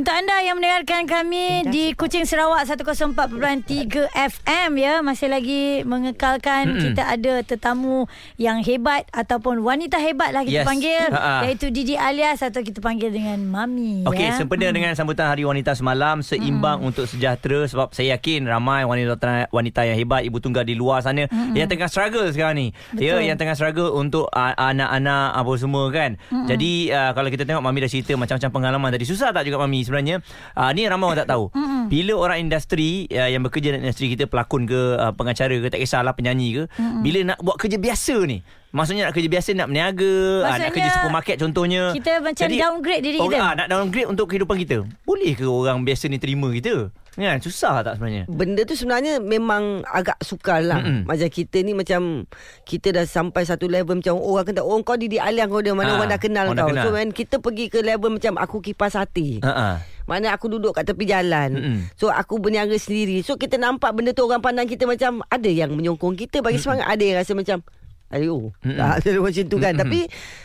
Untuk 0.00 0.16
anda 0.16 0.40
yang 0.40 0.56
mendengarkan 0.56 1.04
kami 1.04 1.68
di 1.68 1.92
Kuching 1.92 2.24
Sarawak 2.24 2.64
104.3 2.64 4.08
FM 4.08 4.70
ya 4.72 5.04
masih 5.04 5.28
lagi 5.28 5.84
mengekalkan 5.84 6.72
Mm-mm. 6.72 6.80
kita 6.80 7.02
ada 7.04 7.34
tetamu 7.44 8.08
yang 8.40 8.64
hebat 8.64 9.04
ataupun 9.12 9.60
wanita 9.60 10.00
hebat 10.00 10.32
lah 10.32 10.40
kita 10.40 10.64
Yes. 10.64 10.64
panggil 10.64 11.04
Ha-ha. 11.04 11.44
iaitu 11.44 11.68
Didi 11.68 12.00
Alias 12.00 12.40
atau 12.40 12.64
kita 12.64 12.80
panggil 12.80 13.12
dengan 13.12 13.44
Mami 13.44 14.08
Okey, 14.08 14.24
ya. 14.24 14.40
sempena 14.40 14.72
dengan 14.72 14.96
sambutan 14.96 15.28
Hari 15.28 15.44
Wanita 15.44 15.76
semalam 15.76 16.24
seimbang 16.24 16.80
untuk 16.80 17.04
sejahtera 17.04 17.68
sebab 17.68 17.92
saya 17.92 18.16
yakin 18.16 18.48
ramai 18.48 18.88
wanita 18.88 19.20
wanita 19.52 19.84
yang 19.84 20.00
hebat 20.00 20.24
ibu 20.24 20.40
tunggal 20.40 20.64
di 20.64 20.80
luar 20.80 21.04
sana 21.04 21.28
yang 21.52 21.68
tengah 21.68 21.92
struggle 21.92 22.24
sekarang 22.32 22.56
ni. 22.56 22.66
Ya, 22.96 23.20
Betul. 23.20 23.28
yang 23.28 23.36
tengah 23.36 23.52
struggle 23.52 23.92
untuk 23.92 24.32
uh, 24.32 24.56
anak-anak 24.56 25.36
apa 25.36 25.52
semua 25.54 25.92
kan. 25.92 26.16
Jadi 26.48 26.88
uh, 26.88 27.12
kalau 27.12 27.28
kita 27.28 27.44
tengok 27.44 27.60
mami 27.60 27.84
dah 27.84 27.92
cerita 27.92 28.16
macam-macam 28.16 28.48
pengalaman 28.48 28.88
tadi 28.96 29.04
susah 29.04 29.28
tak 29.28 29.44
juga 29.44 29.60
mami 29.60 29.89
sebenarnya? 29.90 30.22
Uh, 30.54 30.70
ni 30.70 30.86
ramai 30.86 31.10
orang 31.10 31.20
tak 31.26 31.30
tahu. 31.34 31.50
Bila 31.90 32.14
orang 32.14 32.38
industri 32.40 33.10
uh, 33.10 33.26
yang 33.26 33.42
bekerja 33.42 33.74
dalam 33.74 33.82
industri 33.82 34.14
kita 34.14 34.30
pelakon 34.30 34.64
ke 34.64 34.94
uh, 34.94 35.10
pengacara 35.10 35.58
ke 35.58 35.66
tak 35.66 35.82
kisahlah 35.82 36.14
penyanyi 36.14 36.54
ke, 36.54 36.62
bila 37.02 37.34
nak 37.34 37.38
buat 37.42 37.58
kerja 37.58 37.76
biasa 37.76 38.22
ni 38.24 38.40
Maksudnya 38.70 39.10
nak 39.10 39.18
kerja 39.18 39.26
biasa 39.26 39.50
Nak 39.50 39.66
berniaga 39.66 40.14
ah, 40.46 40.54
Nak 40.56 40.70
kerja 40.70 40.90
supermarket 40.94 41.36
contohnya 41.42 41.90
kita 41.90 42.22
macam 42.22 42.46
downgrade 42.46 43.02
diri 43.02 43.18
kita. 43.18 43.38
ah, 43.42 43.52
Nak 43.58 43.66
downgrade 43.66 44.06
untuk 44.06 44.30
kehidupan 44.30 44.56
kita 44.56 44.86
Boleh 45.02 45.34
ke 45.34 45.42
orang 45.42 45.82
biasa 45.82 46.06
ni 46.06 46.22
terima 46.22 46.46
kita 46.54 46.94
Kan 47.22 47.38
susah 47.38 47.74
tak 47.80 47.94
sebenarnya 47.94 48.24
Benda 48.26 48.62
tu 48.62 48.72
sebenarnya 48.72 49.18
memang 49.18 49.84
agak 49.84 50.16
sukar 50.20 50.60
lah. 50.60 50.80
Mm-mm. 50.80 51.04
Macam 51.04 51.26
kita 51.26 51.60
ni 51.60 51.72
macam 51.72 52.24
kita 52.62 52.90
dah 52.90 53.04
sampai 53.04 53.42
satu 53.42 53.66
level 53.66 53.98
macam 53.98 54.14
oh, 54.14 54.34
orang 54.34 54.48
kata 54.48 54.60
oh 54.60 54.80
kau 54.80 54.94
Didi 54.94 55.16
Aliang 55.16 55.48
kau 55.48 55.60
dia 55.60 55.72
mana 55.72 55.90
Ah, 55.90 55.96
orang 55.96 56.08
dah 56.08 56.18
kenal 56.18 56.44
orang 56.46 56.56
dah 56.56 56.64
kau. 56.64 56.70
kenal. 56.72 56.84
So 56.84 56.90
when 56.92 57.10
kita 57.10 57.36
pergi 57.36 57.68
ke 57.68 57.80
level 57.80 58.10
macam 58.10 58.34
aku 58.36 58.60
kipas 58.60 58.94
hati. 58.94 59.38
Ha-ha. 59.40 59.82
Mana 60.02 60.32
aku 60.32 60.48
duduk 60.48 60.72
kat 60.72 60.84
tepi 60.84 61.04
jalan 61.04 61.50
Mm-mm. 61.52 61.76
So 61.94 62.10
aku 62.10 62.42
berniaga 62.42 62.74
sendiri 62.74 63.22
So 63.22 63.38
kita 63.38 63.54
nampak 63.54 63.94
benda 63.94 64.10
tu 64.10 64.26
orang 64.26 64.42
pandang 64.42 64.66
kita 64.66 64.82
macam 64.82 65.22
Ada 65.24 65.46
yang 65.46 65.70
menyokong 65.70 66.18
kita 66.18 66.42
bagi 66.42 66.58
semangat 66.58 66.90
Ada 66.90 67.02
yang 67.04 67.16
rasa 67.16 67.32
macam 67.32 67.62
Ayo 68.10 68.50
Mm-mm. 68.66 68.74
tak, 68.78 69.06
Macam 69.06 69.44
tu 69.46 69.56
kan 69.62 69.72
Mm-mm. 69.74 69.82
Tapi 69.86 70.00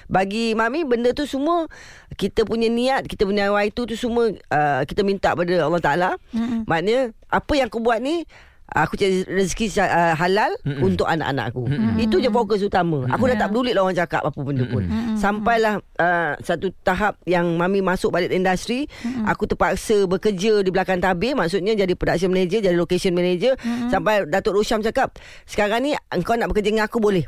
Bagi 0.06 0.54
Mami 0.54 0.86
Benda 0.86 1.12
tu 1.18 1.26
semua 1.26 1.66
Kita 2.14 2.46
punya 2.46 2.70
niat 2.70 3.10
Kita 3.10 3.26
punya 3.26 3.50
itu 3.66 3.82
tu 3.90 3.98
semua 3.98 4.30
uh, 4.30 4.82
Kita 4.86 5.02
minta 5.02 5.34
pada 5.34 5.66
Allah 5.66 5.82
Ta'ala 5.82 6.10
Mm-mm. 6.30 6.70
Maknanya 6.70 7.12
Apa 7.28 7.58
yang 7.58 7.68
aku 7.74 7.82
buat 7.82 7.98
ni 8.00 8.30
Aku 8.66 8.98
cari 8.98 9.22
rezeki 9.30 9.78
uh, 9.78 10.18
halal 10.18 10.50
Mm-mm. 10.66 10.82
untuk 10.82 11.06
anak-anak 11.06 11.54
aku. 11.54 11.70
Itu 12.02 12.18
je 12.18 12.34
fokus 12.34 12.66
utama. 12.66 13.06
Aku 13.14 13.30
dah 13.30 13.38
tak 13.38 13.54
peduli 13.54 13.78
lah 13.78 13.86
orang 13.86 13.94
cakap 13.94 14.26
apa 14.26 14.40
benda 14.42 14.66
pun. 14.66 14.90
Sampailah 15.14 15.80
uh, 16.02 16.34
satu 16.42 16.74
tahap 16.82 17.22
yang 17.30 17.46
mami 17.62 17.86
masuk 17.86 18.10
balik 18.10 18.34
industri, 18.34 18.90
aku 19.30 19.46
terpaksa 19.46 20.10
bekerja 20.10 20.66
di 20.66 20.74
belakang 20.74 20.98
tabir, 20.98 21.38
maksudnya 21.38 21.78
jadi 21.78 21.94
production 21.94 22.34
manager, 22.34 22.60
jadi 22.66 22.76
location 22.76 23.14
manager. 23.14 23.54
Sampai 23.88 24.26
Datuk 24.26 24.58
Rosyam 24.58 24.82
cakap, 24.82 25.14
sekarang 25.46 25.86
ni 25.86 25.92
engkau 26.10 26.34
nak 26.34 26.50
bekerja 26.50 26.74
dengan 26.74 26.90
aku 26.90 26.98
boleh. 26.98 27.24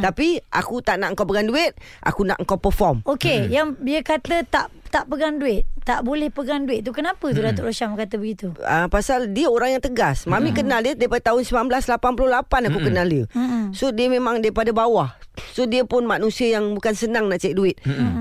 Tapi 0.00 0.38
aku 0.54 0.80
tak 0.86 1.02
nak 1.02 1.18
engkau 1.18 1.26
pegang 1.26 1.50
duit, 1.50 1.74
aku 2.06 2.22
nak 2.22 2.38
engkau 2.38 2.62
perform. 2.62 3.02
Okey, 3.04 3.50
yang 3.50 3.74
dia 3.82 4.00
kata 4.06 4.46
tak 4.46 4.70
tak 4.86 5.10
pegang 5.10 5.36
duit, 5.36 5.66
tak 5.86 6.02
boleh 6.02 6.34
pegang 6.34 6.66
duit 6.66 6.82
tu 6.82 6.90
kenapa 6.90 7.30
tu 7.30 7.38
Datuk 7.38 7.70
Rosyam 7.70 7.94
kata 7.94 8.18
begitu? 8.18 8.50
Uh, 8.58 8.90
pasal 8.90 9.30
dia 9.30 9.46
orang 9.46 9.78
yang 9.78 9.82
tegas. 9.82 10.26
Mami 10.26 10.50
kenal 10.50 10.82
dia 10.82 10.98
daripada 10.98 11.30
tahun 11.30 11.46
1988 11.46 12.66
aku 12.66 12.80
kenal 12.82 13.06
dia. 13.06 13.24
Mm-mm. 13.30 13.70
So 13.70 13.94
dia 13.94 14.10
memang 14.10 14.42
daripada 14.42 14.74
bawah. 14.74 15.14
So 15.54 15.68
dia 15.68 15.84
pun 15.84 16.08
manusia 16.08 16.58
yang 16.58 16.74
bukan 16.74 16.96
senang 16.96 17.30
nak 17.30 17.38
cari 17.44 17.54
duit. 17.54 17.76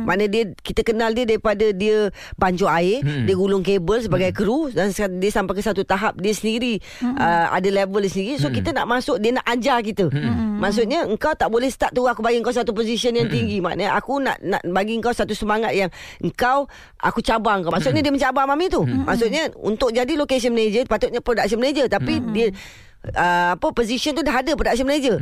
Mana 0.06 0.30
dia 0.30 0.52
kita 0.62 0.86
kenal 0.86 1.16
dia 1.16 1.26
daripada 1.26 1.72
dia 1.72 2.14
pancur 2.38 2.70
air, 2.70 3.02
dia 3.02 3.34
gulung 3.34 3.66
kabel 3.66 4.04
sebagai 4.04 4.36
kru 4.36 4.70
dan 4.70 4.92
dia 4.94 5.32
sampai 5.34 5.58
ke 5.58 5.62
satu 5.64 5.82
tahap 5.88 6.20
dia 6.20 6.36
sendiri 6.36 6.78
uh, 7.02 7.50
ada 7.50 7.66
level 7.72 8.04
dia 8.04 8.12
sendiri. 8.12 8.36
So 8.38 8.54
kita 8.54 8.76
nak 8.76 8.86
masuk 8.86 9.18
dia 9.18 9.34
nak 9.34 9.48
ajar 9.48 9.82
kita. 9.82 10.12
Maksudnya 10.56 11.08
engkau 11.08 11.34
tak 11.34 11.50
boleh 11.50 11.72
start 11.72 11.96
tu 11.96 12.06
aku 12.06 12.22
bagi 12.22 12.44
kau 12.44 12.54
satu 12.54 12.76
position 12.76 13.16
yang 13.16 13.32
tinggi. 13.32 13.64
Maknanya 13.64 13.96
aku 13.96 14.22
nak 14.22 14.38
nak 14.44 14.62
bagi 14.68 15.00
kau 15.02 15.16
satu 15.16 15.34
semangat 15.34 15.72
yang 15.74 15.90
engkau 16.20 16.68
aku 17.00 17.24
cabar 17.24 17.55
kau. 17.64 17.72
Maksudnya 17.72 18.02
dia 18.02 18.12
mencabar 18.12 18.44
mami 18.50 18.68
tu. 18.68 18.84
Maksudnya 18.84 19.54
untuk 19.62 19.94
jadi 19.94 20.16
location 20.18 20.52
manager 20.52 20.84
patutnya 20.90 21.22
production 21.22 21.60
manager 21.62 21.86
tapi 21.88 22.20
dia 22.34 22.52
uh, 23.16 23.54
apa 23.54 23.68
position 23.72 24.18
tu 24.18 24.26
dah 24.26 24.42
ada 24.42 24.52
production 24.58 24.88
manager. 24.90 25.22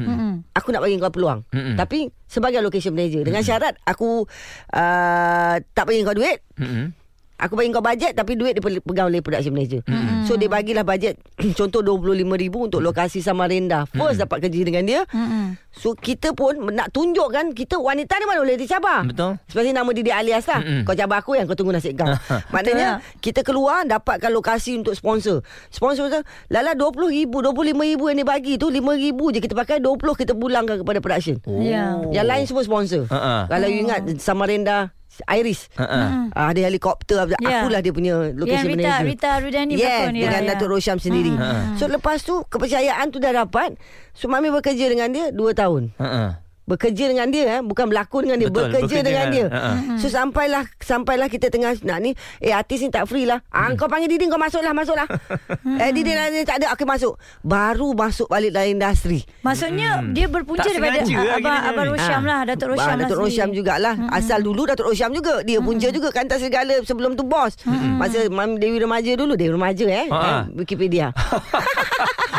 Aku 0.56 0.72
nak 0.72 0.82
bagi 0.82 0.98
kau 0.98 1.12
peluang. 1.14 1.44
Mm-mm. 1.52 1.76
Tapi 1.76 2.10
sebagai 2.26 2.64
location 2.64 2.96
manager 2.96 3.22
dengan 3.28 3.44
syarat 3.44 3.78
aku 3.84 4.26
uh, 4.74 5.56
tak 5.76 5.84
bagi 5.86 6.02
kau 6.02 6.16
duit. 6.16 6.42
Mm-mm. 6.58 7.03
Aku 7.42 7.58
bagi 7.58 7.74
kau 7.74 7.82
bajet 7.82 8.14
tapi 8.14 8.38
duit 8.38 8.54
dia 8.54 8.62
pegang 8.62 9.10
oleh 9.10 9.20
production 9.20 9.52
manager. 9.52 9.82
Mm-hmm. 9.90 10.30
So 10.30 10.38
dia 10.38 10.48
bagilah 10.48 10.86
bajet 10.86 11.18
contoh 11.60 11.82
RM25,000 11.82 12.56
untuk 12.56 12.80
lokasi 12.80 13.20
Samarinda. 13.26 13.90
First 13.90 14.22
mm-hmm. 14.22 14.24
dapat 14.24 14.38
kerja 14.48 14.60
dengan 14.62 14.84
dia. 14.86 15.02
Mm-mm. 15.10 15.58
So 15.74 15.98
kita 15.98 16.38
pun 16.38 16.62
nak 16.72 16.94
tunjukkan 16.94 17.58
kita 17.58 17.82
wanita 17.82 18.14
ni 18.22 18.26
mana 18.30 18.40
boleh 18.46 18.56
dicabar. 18.56 19.02
Betul. 19.10 19.42
Seperti 19.50 19.70
nama 19.74 19.90
dia 19.92 20.16
alias 20.16 20.46
lah. 20.46 20.62
Mm-mm. 20.62 20.82
Kau 20.86 20.94
cabar 20.94 21.18
aku 21.26 21.34
yang 21.36 21.50
kau 21.50 21.58
tunggu 21.58 21.74
nasib 21.74 21.98
kau. 21.98 22.08
Maknanya 22.54 23.02
kita 23.20 23.42
keluar 23.42 23.84
dapatkan 23.84 24.30
lokasi 24.30 24.78
untuk 24.78 24.94
sponsor. 24.94 25.42
Sponsor 25.74 26.14
tu 26.14 26.22
lala 26.54 26.78
RM20,000, 26.78 27.28
RM25,000 27.28 28.02
yang 28.14 28.18
dia 28.22 28.28
bagi 28.30 28.54
tu 28.62 28.70
RM5,000 28.70 29.20
je 29.34 29.40
kita 29.42 29.54
pakai 29.58 29.78
20 29.82 30.00
kita 30.00 30.32
pulangkan 30.38 30.86
kepada 30.86 31.00
production. 31.02 31.42
Ya. 31.60 31.98
Yang 32.14 32.28
lain 32.30 32.44
semua 32.46 32.64
sponsor. 32.64 33.04
Ha-ha. 33.10 33.50
Kalau 33.50 33.68
you 33.68 33.84
ingat 33.84 34.06
Samarinda 34.22 34.94
Iris. 35.30 35.70
Ha-ha. 35.78 36.30
Ah, 36.34 36.52
ada 36.52 36.62
helikopter 36.62 37.26
Ya. 37.40 37.64
Akulah 37.64 37.80
dia 37.80 37.94
punya 37.96 38.30
Yang 38.30 38.40
location 38.42 38.68
Rita 38.68 38.82
manager 38.84 39.06
Rita 39.08 39.32
Rudani 39.40 39.74
Yes, 39.74 39.82
berlakon 39.82 40.14
ya. 40.14 40.22
dengan 40.28 40.42
ya. 40.44 40.50
Datuk 40.54 40.68
Rosyam 40.74 40.98
sendiri. 41.00 41.34
Hmm. 41.34 41.78
So 41.78 41.88
lepas 41.88 42.20
tu 42.22 42.44
kepercayaan 42.48 43.08
tu 43.14 43.18
dah 43.24 43.32
dapat. 43.32 43.80
So 44.12 44.28
mami 44.28 44.52
bekerja 44.52 44.92
dengan 44.92 45.10
dia 45.14 45.32
2 45.32 45.40
tahun. 45.56 45.96
Ha-ha. 45.98 46.43
Bekerja 46.66 47.06
dengan 47.06 47.28
dia 47.28 47.44
eh. 47.50 47.62
Bukan 47.62 47.86
berlakon 47.86 48.24
dengan 48.24 48.38
dia 48.38 48.48
Betul, 48.48 48.70
bekerja, 48.70 48.84
bekerja 48.86 49.00
dengan 49.02 49.26
dia. 49.28 49.46
dengan- 49.46 49.76
Hmm. 49.84 49.98
so 49.98 50.08
sampailah 50.08 50.64
sampailah 50.78 51.28
kita 51.28 51.48
tengah 51.48 51.76
nak 51.82 52.00
ni 52.00 52.12
eh 52.38 52.52
artis 52.52 52.80
ni 52.80 52.90
tak 52.90 53.06
free 53.06 53.24
lah. 53.24 53.44
Ah 53.48 53.72
kau 53.74 53.86
panggil 53.86 54.08
Didi 54.08 54.26
kau 54.26 54.38
masuklah 54.38 54.72
masuklah. 54.72 55.08
Eh 55.82 55.92
Didi 55.92 56.12
lah 56.12 56.28
ni 56.28 56.42
tak 56.42 56.60
ada 56.60 56.72
aku 56.72 56.84
masuk. 56.84 57.16
Baru 57.40 57.92
masuk 57.92 58.28
balik 58.28 58.52
dalam 58.52 58.72
industri. 58.72 59.24
Maksudnya 59.42 60.00
Hmm. 60.00 60.12
dia 60.12 60.26
berpunca 60.26 60.62
Tak 60.62 60.72
daripada 60.72 61.00
sengaja 61.00 61.20
lah 61.20 61.38
Abang, 61.38 61.60
Abang 61.66 61.86
ni. 61.86 61.92
Rosyam 61.92 62.12
Ah. 62.16 62.24
lah 62.24 62.40
Datuk 62.46 62.68
Rosyam 62.70 62.86
Ah, 62.86 62.92
lah 62.92 63.02
Datuk 63.04 63.20
Rosyam 63.20 63.48
sendiri. 63.48 63.58
jugalah. 63.60 63.96
Mm 63.96 64.10
Asal 64.14 64.40
dulu 64.42 64.62
Datuk 64.64 64.86
Rosyam 64.86 65.12
juga. 65.12 65.36
Dia 65.42 65.60
punca 65.60 65.88
juga 65.90 66.10
Kantas 66.10 66.40
segala 66.40 66.74
Sebelum 66.82 67.14
tu 67.14 67.24
bos. 67.24 67.54
Masa 67.94 68.28
Mam 68.28 68.56
Dewi 68.56 68.78
Remaja 68.78 69.12
dulu 69.14 69.34
Dewi 69.34 69.52
Remaja 69.52 69.86
eh, 69.86 70.08
Ah. 70.08 70.46
eh 70.46 70.56
Wikipedia. 70.56 71.12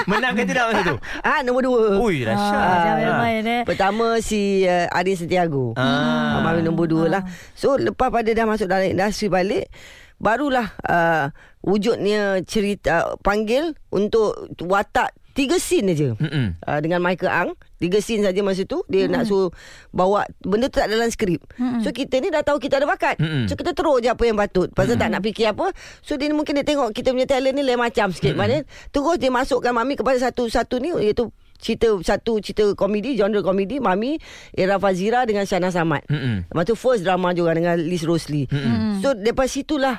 Menang 0.05 0.35
ke 0.35 0.45
tidak 0.45 0.65
masa 0.69 0.83
tu? 0.85 0.97
Ah 1.27 1.41
Nombor 1.41 1.63
dua. 1.63 1.97
Ui, 1.99 2.23
dahsyat. 2.23 2.53
Ah, 2.55 2.77
jangan 2.85 3.13
main 3.21 3.45
eh. 3.45 3.63
Pertama 3.65 4.14
si 4.19 4.63
uh, 4.63 4.87
Arin 4.91 5.17
Setiago 5.17 5.73
Ah. 5.75 6.39
ah. 6.39 6.43
Mami 6.43 6.63
nombor 6.63 6.87
dua 6.87 7.09
lah. 7.09 7.23
So 7.55 7.75
lepas 7.75 8.11
pada 8.11 8.29
dah 8.29 8.45
masuk 8.45 8.67
dalam 8.67 8.87
industri 8.87 9.27
balik 9.27 9.67
Barulah 10.15 10.71
uh, 10.87 11.35
Wujudnya 11.61 12.39
cerita 12.47 13.19
Panggil 13.19 13.75
Untuk 13.91 14.47
watak 14.63 15.11
Tiga 15.35 15.59
scene 15.59 15.91
aja 15.91 16.15
Mm-mm. 16.15 16.55
uh, 16.63 16.79
Dengan 16.79 17.03
Michael 17.03 17.35
Ang. 17.35 17.51
Tiga 17.83 17.99
scene 17.99 18.23
saja 18.23 18.39
masa 18.41 18.63
tu 18.63 18.87
Dia 18.87 19.11
nak 19.11 19.27
suruh 19.27 19.51
Bawa 19.91 20.23
Benda 20.39 20.71
tu 20.71 20.79
tak 20.79 20.87
dalam 20.87 21.11
skrip. 21.11 21.43
So 21.83 21.91
kita 21.91 22.23
ni 22.23 22.31
dah 22.31 22.47
tahu 22.47 22.63
Kita 22.63 22.79
ada 22.79 22.87
bakat. 22.87 23.19
Mm-mm. 23.19 23.51
So 23.51 23.59
kita 23.59 23.75
terus 23.75 23.99
je 24.01 24.15
apa 24.15 24.23
yang 24.23 24.39
patut. 24.39 24.71
Pasal 24.71 24.95
tak 24.95 25.11
nak 25.11 25.21
fikir 25.21 25.51
apa. 25.51 25.75
So 25.99 26.15
dia 26.15 26.31
ni 26.31 26.39
mungkin 26.39 26.55
dia 26.55 26.65
tengok 26.65 26.95
Kita 26.95 27.11
punya 27.11 27.27
talent 27.27 27.59
ni 27.59 27.67
Lain 27.67 27.83
macam 27.83 28.15
sikit. 28.15 28.39
Maknanya 28.39 28.63
Terus 28.95 29.19
dia 29.19 29.35
masukkan 29.35 29.75
Mami 29.75 29.99
kepada 29.99 30.23
satu-satu 30.23 30.79
ni 30.79 30.95
Iaitu 30.95 31.27
cerita 31.65 31.89
satu 32.05 32.45
cerita 32.45 32.77
komedi 32.77 33.17
genre 33.17 33.41
komedi 33.41 33.81
Mami 33.81 34.21
Era 34.53 34.77
Fazira 34.77 35.25
dengan 35.25 35.49
Shana 35.49 35.73
Samad. 35.73 36.05
Mm-mm. 36.13 36.53
Lepas 36.53 36.65
tu 36.69 36.77
first 36.77 37.01
drama 37.01 37.33
juga 37.33 37.57
dengan 37.57 37.81
Liz 37.81 38.05
Rosli. 38.05 38.45
Mm-mm. 38.45 39.01
So 39.01 39.17
daripada 39.17 39.49
situlah 39.49 39.97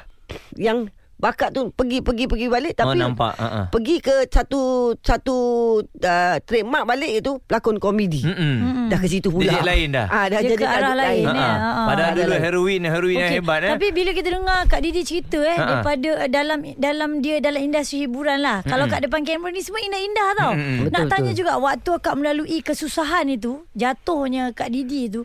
yang 0.54 0.94
bakat 1.16 1.56
tu 1.56 1.72
pergi 1.72 2.04
pergi 2.04 2.28
pergi 2.28 2.48
balik 2.52 2.74
Oh, 2.76 2.92
tapi 2.92 3.00
nampak. 3.00 3.34
Uh-uh. 3.40 3.66
pergi 3.72 4.04
ke 4.04 4.28
satu 4.28 4.92
satu 5.00 5.38
uh, 5.82 6.36
trademark 6.44 6.84
balik 6.84 7.24
itu 7.24 7.40
pelakon 7.48 7.80
komedi. 7.80 8.20
Mm-mm. 8.28 8.92
Dah 8.92 9.00
ke 9.00 9.08
situ 9.08 9.32
pula. 9.32 9.48
Dia 9.48 9.64
lain 9.64 9.96
dah. 9.96 10.08
Ah 10.12 10.28
dah 10.28 10.44
Dia 10.44 10.52
jadi 10.52 10.56
ke 10.60 10.68
arah 10.68 10.92
lain. 10.92 11.26
Ha, 11.32 11.40
ha. 11.40 11.84
Padahal 11.88 12.12
Ada 12.12 12.20
dulu 12.20 12.34
lain. 12.36 12.44
heroin 12.44 12.82
Heroin 12.84 13.16
yang 13.16 13.32
Okey, 13.32 13.40
hebat 13.40 13.60
eh. 13.64 13.72
Tapi 13.72 13.88
bila 13.96 14.12
kita 14.12 14.30
dengar 14.36 14.60
Kak 14.68 14.82
Didi 14.84 15.02
cerita 15.08 15.40
eh 15.40 15.56
ha. 15.56 15.64
daripada 15.64 16.10
uh, 16.20 16.30
dalam 16.30 16.60
dalam 16.76 17.10
dia 17.24 17.36
dalam 17.40 17.62
industri 17.64 18.04
hiburan 18.04 18.44
lah. 18.44 18.60
Kalau 18.68 18.86
kat 18.92 19.08
depan 19.08 19.24
kamera 19.24 19.56
ni 19.56 19.64
semua 19.64 19.80
indah-indah 19.80 20.30
tau. 20.36 20.52
Mm-mm. 20.52 20.92
Nak 20.92 21.08
Betul, 21.08 21.12
tanya 21.16 21.32
betul. 21.32 21.40
juga 21.40 21.52
waktu 21.64 21.90
akak 21.96 22.16
melalui 22.20 22.60
kesusahan 22.60 23.32
itu, 23.32 23.64
jatuhnya 23.72 24.52
Kak 24.52 24.68
Didi 24.68 25.08
itu 25.08 25.24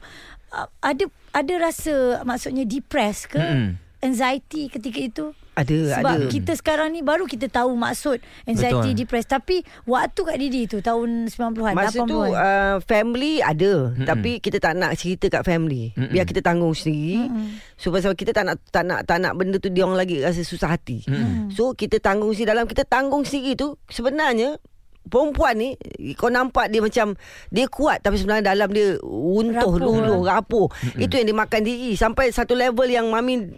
uh, 0.55 0.70
ada 0.79 1.05
ada 1.35 1.55
rasa 1.59 2.22
maksudnya 2.22 2.62
depressed 2.62 3.35
ke? 3.35 3.42
Mm-mm. 3.42 3.90
Anxiety 4.00 4.72
ketika 4.72 4.96
itu? 4.96 5.26
Ada 5.50 5.98
Sebab 5.98 6.16
ada. 6.16 6.28
kita 6.30 6.52
sekarang 6.54 6.94
ni 6.94 7.02
baru 7.02 7.26
kita 7.26 7.50
tahu 7.50 7.74
maksud 7.74 8.22
anxiety, 8.46 8.94
Betul. 8.94 8.98
depressed. 9.02 9.28
Tapi 9.28 9.56
waktu 9.82 10.20
Kak 10.22 10.36
Didi 10.38 10.62
tu 10.64 10.78
tahun 10.78 11.26
90-an, 11.26 11.74
Masa 11.74 12.00
80-an. 12.00 12.08
tu 12.08 12.18
uh, 12.22 12.76
family 12.86 13.42
ada 13.42 13.90
Mm-mm. 13.90 14.06
tapi 14.06 14.38
kita 14.38 14.56
tak 14.56 14.78
nak 14.78 14.94
cerita 14.94 15.26
kat 15.28 15.42
family. 15.42 15.90
Mm-mm. 15.92 16.10
Biar 16.10 16.24
kita 16.24 16.40
tanggung 16.40 16.72
sendiri. 16.72 17.26
So 17.74 17.90
pasal 17.90 18.14
kita 18.14 18.30
tak 18.30 18.46
nak 18.46 18.56
tak 18.70 18.86
nak 18.86 19.04
tak 19.04 19.18
nak 19.18 19.32
benda 19.34 19.58
tu 19.58 19.68
dia 19.68 19.84
orang 19.84 19.98
lagi 19.98 20.22
rasa 20.22 20.40
susah 20.40 20.70
hati. 20.70 21.02
Mm-mm. 21.04 21.50
So 21.50 21.74
kita 21.74 21.98
tanggung 21.98 22.30
sendiri 22.30 22.54
dalam 22.54 22.64
kita 22.64 22.86
tanggung 22.86 23.26
sendiri 23.26 23.58
tu 23.58 23.74
sebenarnya 23.90 24.56
perempuan 25.00 25.56
ni 25.56 25.74
kau 26.14 26.28
nampak 26.28 26.68
dia 26.68 26.78
macam 26.78 27.16
dia 27.48 27.66
kuat 27.66 28.04
tapi 28.04 28.20
sebenarnya 28.20 28.52
dalam 28.52 28.68
dia 28.70 28.94
Rapuh 28.96 29.42
runtuh 29.42 29.74
luluh 29.76 30.22
rapuh. 30.22 30.68
Itu 30.94 31.18
yang 31.18 31.26
dia 31.26 31.36
makan 31.36 31.60
diri 31.60 31.96
sampai 31.96 32.30
satu 32.30 32.54
level 32.54 32.86
yang 32.86 33.10
mami 33.10 33.50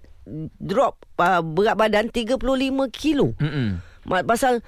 drop 0.57 1.03
uh, 1.17 1.41
berat 1.41 1.75
badan 1.75 2.07
35 2.09 2.39
kilo. 2.91 3.35
Mm-mm. 3.37 3.79
Ma- 4.03 4.23
Pasal 4.23 4.63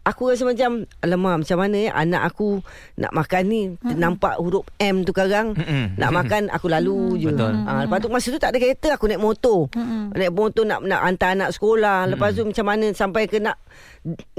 Aku 0.00 0.32
rasa 0.32 0.48
macam 0.48 0.88
Alamak 1.04 1.44
macam 1.44 1.60
mana 1.60 1.76
ya 1.76 1.92
Anak 1.92 2.32
aku 2.32 2.64
Nak 2.96 3.12
makan 3.12 3.42
ni 3.44 3.62
mm 3.68 4.00
Nampak 4.00 4.40
huruf 4.40 4.64
M 4.80 5.04
tu 5.04 5.12
sekarang 5.12 5.52
Mm-mm. 5.52 6.00
Nak 6.00 6.10
makan 6.10 6.48
Aku 6.48 6.72
lalu 6.72 7.20
je 7.20 7.28
Betul. 7.28 7.52
ha, 7.60 7.84
Lepas 7.84 8.00
tu 8.00 8.08
masa 8.08 8.32
tu 8.32 8.40
tak 8.40 8.56
ada 8.56 8.58
kereta 8.58 8.96
Aku 8.96 9.04
naik 9.04 9.20
motor 9.20 9.68
Mm-mm. 9.76 10.16
Naik 10.16 10.32
motor 10.32 10.64
nak 10.64 10.80
nak 10.80 11.04
hantar 11.04 11.36
anak 11.36 11.52
sekolah 11.52 12.08
Lepas 12.08 12.32
tu 12.32 12.48
macam 12.48 12.64
mana 12.64 12.86
Sampai 12.96 13.28
ke 13.28 13.44
nak 13.44 13.60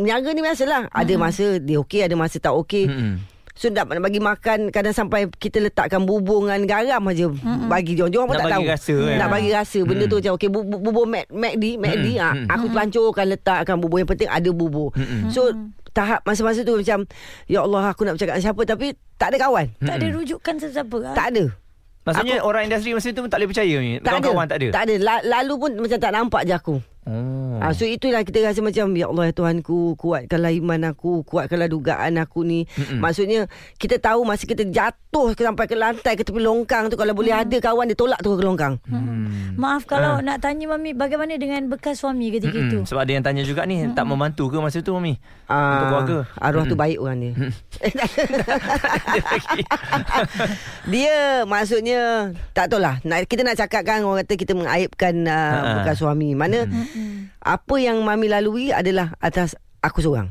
Niaga 0.01 0.33
ni 0.33 0.41
biasalah 0.41 0.89
Ada 0.89 1.13
masa 1.15 1.61
dia 1.61 1.77
okey 1.77 2.09
Ada 2.09 2.15
masa 2.17 2.41
tak 2.41 2.57
okey 2.57 2.89
Mm-mm. 2.89 3.15
So 3.53 3.67
nak, 3.67 3.87
bagi 3.89 4.17
makan 4.17 4.69
Kadang 4.69 4.91
sampai 4.91 5.27
kita 5.29 5.59
letakkan 5.59 6.01
bubur 6.01 6.43
dengan 6.43 6.63
garam 6.63 7.03
aja 7.05 7.27
Bagi 7.67 7.93
dia 7.93 8.05
Dia 8.05 8.17
orang 8.17 8.27
pun 8.27 8.35
Nak 8.35 8.39
tak 8.39 8.47
bagi 8.47 8.55
tahu 8.57 8.65
rasa, 8.69 8.95
kan? 8.97 9.17
Nak 9.17 9.27
bagi 9.29 9.49
rasa 9.51 9.79
Benda 9.81 10.03
tu 10.05 10.17
macam 10.17 10.33
Okay 10.33 10.49
bubur, 10.49 10.79
bubur 10.79 11.05
Mac, 11.05 11.25
MacD 11.27 11.63
MacD 11.75 12.07
Mm-mm. 12.07 12.17
ha, 12.17 12.29
Mm-mm. 12.31 12.47
Aku 12.47 12.65
pelancurkan 12.67 13.25
letakkan 13.27 13.75
bubur 13.77 13.97
Yang 13.97 14.09
penting 14.09 14.29
ada 14.29 14.49
bubur 14.49 14.89
Mm-mm. 14.93 15.27
So 15.29 15.51
tahap 15.89 16.23
masa-masa 16.23 16.63
tu 16.63 16.73
macam 16.73 17.03
Ya 17.45 17.59
Allah 17.59 17.83
aku 17.85 18.01
nak 18.03 18.15
bercakap 18.15 18.35
dengan 18.35 18.45
siapa 18.47 18.61
Tapi 18.63 18.87
tak 19.15 19.27
ada 19.29 19.37
kawan 19.41 19.65
tak 19.77 19.95
ada 19.97 20.05
rujukan 20.09 20.55
sesiapa. 20.57 20.97
ah? 21.03 21.13
Tak 21.13 21.27
ada 21.29 21.43
Maksudnya 22.01 22.41
orang 22.41 22.65
industri 22.65 22.95
masa 22.95 23.11
tu 23.11 23.21
pun 23.21 23.29
tak 23.29 23.37
boleh 23.37 23.49
percaya 23.51 23.77
ni. 23.77 23.91
tak 23.95 24.09
Kawan-kawan 24.09 24.45
tak 24.47 24.57
ada. 24.57 24.67
Tak 24.73 24.83
ada 24.83 24.93
La- 24.97 25.21
Lalu 25.23 25.53
pun 25.55 25.71
macam 25.77 25.97
tak 25.99 26.11
nampak 26.11 26.41
je 26.43 26.53
aku 26.55 26.75
Oh. 27.01 27.57
Ha, 27.57 27.73
so 27.73 27.81
itulah 27.81 28.21
kita 28.21 28.45
rasa 28.45 28.61
macam 28.61 28.93
Ya 28.93 29.05
Allah 29.05 29.25
ya 29.25 29.33
Tuhanku 29.33 29.97
Kuatkanlah 29.97 30.53
iman 30.53 30.79
aku 30.85 31.21
Kuatkanlah 31.23 31.65
dugaan 31.65 32.15
aku 32.15 32.41
ni 32.41 32.63
Mm-mm. 32.71 33.01
Maksudnya 33.01 33.49
Kita 33.73 33.97
tahu 33.97 34.21
masa 34.21 34.45
kita 34.45 34.61
jatuh 34.61 35.33
ke 35.33 35.41
Sampai 35.41 35.65
ke 35.65 35.73
lantai 35.73 36.13
Ke 36.13 36.21
tepi 36.21 36.37
longkang 36.37 36.87
tu 36.87 36.95
Kalau 36.95 37.11
boleh 37.11 37.33
ada 37.33 37.51
kawan 37.51 37.85
Dia 37.85 37.95
tolak 37.95 38.19
tu 38.21 38.31
ke 38.31 38.39
longkang 38.39 38.77
Hmm. 38.85 39.57
Maaf 39.57 39.83
kalau 39.83 40.19
nak 40.19 40.39
tanya 40.39 40.63
Mami 40.69 40.93
bagaimana 40.93 41.35
dengan 41.35 41.65
bekas 41.67 41.97
suami 41.97 42.29
ketika 42.29 42.53
Mm-mm. 42.53 42.69
itu? 42.69 42.77
Sebab 42.85 43.01
ada 43.01 43.11
yang 43.11 43.21
tanya 43.21 43.41
juga 43.41 43.65
ni 43.65 43.81
tak 43.91 44.05
membantu 44.05 44.47
ke 44.47 44.57
masa 44.57 44.79
tu 44.79 44.93
mami? 44.93 45.17
Untuk 45.17 45.49
Ah, 45.49 45.79
keluarga. 45.89 46.17
Arwah 46.37 46.63
tu 46.63 46.77
baik 46.77 46.97
orang 46.97 47.17
dia 47.19 47.31
Dia 50.87 51.43
maksudnya 51.43 52.31
Tak 52.51 52.69
tahu 52.69 52.79
lah 52.79 52.97
nak, 53.01 53.25
Kita 53.25 53.41
nak 53.41 53.55
cakapkan 53.57 54.01
Orang 54.01 54.21
kata 54.21 54.33
kita 54.35 54.53
mengaibkan 54.53 55.13
uh. 55.25 55.81
Bekas 55.81 55.95
suami 55.97 56.33
Mana 56.33 56.65
Apa 57.41 57.75
yang 57.79 58.03
Mami 58.03 58.27
lalui 58.27 58.69
adalah 58.75 59.15
Atas 59.23 59.55
aku 59.81 60.05
seorang. 60.05 60.29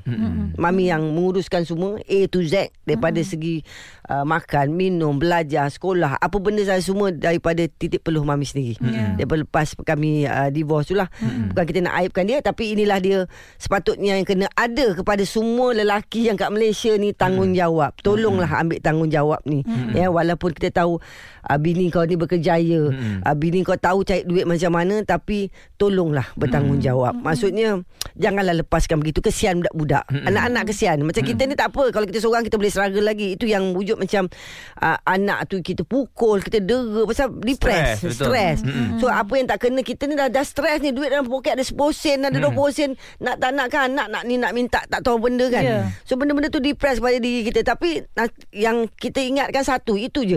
Mami 0.55 0.89
yang 0.89 1.03
menguruskan 1.11 1.67
semua 1.67 1.99
A 1.99 2.19
to 2.31 2.41
Z 2.47 2.71
Daripada 2.87 3.19
segi 3.27 3.67
uh, 4.07 4.23
Makan, 4.23 4.71
minum, 4.71 5.19
belajar, 5.19 5.67
sekolah 5.67 6.23
Apa 6.23 6.39
benda 6.39 6.63
saya 6.63 6.79
semua 6.79 7.11
Daripada 7.11 7.67
titik 7.67 8.07
peluh 8.07 8.23
Mami 8.23 8.47
sendiri. 8.47 8.79
Ya. 8.79 9.19
Daripada 9.19 9.43
lepas 9.43 9.75
kami 9.75 10.25
uh, 10.25 10.49
divorce 10.55 10.95
tu 10.95 10.97
lah. 10.97 11.11
Bukan 11.21 11.65
kita 11.67 11.79
nak 11.83 11.99
aibkan 11.99 12.25
dia 12.31 12.39
Tapi 12.41 12.79
inilah 12.79 12.99
dia 13.03 13.19
Sepatutnya 13.59 14.15
yang 14.17 14.27
kena 14.27 14.47
ada 14.55 14.95
Kepada 14.95 15.27
semua 15.27 15.75
lelaki 15.75 16.31
Yang 16.31 16.47
kat 16.47 16.51
Malaysia 16.55 16.93
ni 16.95 17.11
Tanggungjawab. 17.11 17.99
Tolonglah 18.07 18.51
ambil 18.63 18.79
tanggungjawab 18.79 19.43
ni. 19.51 19.67
Ya 19.93 20.15
Walaupun 20.15 20.55
kita 20.55 20.71
tahu 20.71 21.03
uh, 21.51 21.59
Bini 21.59 21.91
kau 21.91 22.07
ni 22.07 22.15
berkejaya 22.15 22.81
uh, 23.27 23.35
Bini 23.35 23.67
kau 23.67 23.75
tahu 23.75 24.07
cari 24.07 24.23
duit 24.23 24.47
macam 24.47 24.71
mana 24.79 25.03
Tapi 25.03 25.51
Tolonglah 25.75 26.31
bertanggungjawab. 26.39 27.19
Maksudnya 27.19 27.83
Janganlah 28.15 28.63
lepaskan 28.63 29.03
begitu 29.03 29.23
Kesian 29.41 29.65
budak-budak. 29.65 30.05
Anak-anak 30.13 30.69
kesian. 30.69 31.01
Macam 31.01 31.25
kita 31.25 31.49
ni 31.49 31.57
tak 31.57 31.73
apa. 31.73 31.89
Kalau 31.89 32.05
kita 32.05 32.21
seorang 32.21 32.45
Kita 32.45 32.61
boleh 32.61 32.69
struggle 32.69 33.01
lagi. 33.01 33.41
Itu 33.41 33.49
yang 33.49 33.73
wujud 33.73 33.97
macam 33.97 34.29
uh, 34.77 34.99
Anak 35.03 35.49
tu 35.49 35.65
kita 35.65 35.81
pukul 35.81 36.45
Kita 36.45 36.61
dera 36.61 37.09
Pasal 37.09 37.33
depress 37.41 38.05
Stress. 38.05 38.21
Stress. 38.21 38.59
So 39.01 39.09
apa 39.09 39.33
yang 39.33 39.49
tak 39.49 39.65
kena 39.65 39.81
Kita 39.81 40.05
ni 40.05 40.13
dah, 40.13 40.29
dah 40.29 40.45
stress 40.45 40.85
ni. 40.85 40.93
Duit 40.93 41.09
dalam 41.09 41.25
poket 41.25 41.57
ada 41.57 41.65
10 41.65 41.73
sen 41.91 42.21
Ada 42.21 42.37
20 42.37 42.53
sen. 42.69 42.91
Nak 43.17 43.41
tak 43.41 43.51
nak 43.51 43.67
kan 43.67 43.89
Anak 43.89 44.13
nak 44.13 44.23
ni 44.29 44.37
nak 44.37 44.53
minta 44.53 44.85
Tak 44.85 45.01
tahu 45.01 45.17
benda 45.17 45.49
kan. 45.49 45.65
Ya. 45.65 45.89
So 46.05 46.21
benda-benda 46.21 46.53
tu 46.53 46.61
depress 46.61 47.01
pada 47.01 47.17
diri 47.17 47.41
kita. 47.43 47.65
Tapi 47.65 48.05
na- 48.13 48.29
Yang 48.53 48.93
kita 48.93 49.25
ingatkan 49.25 49.65
satu 49.65 49.97
Itu 49.97 50.21
je 50.23 50.37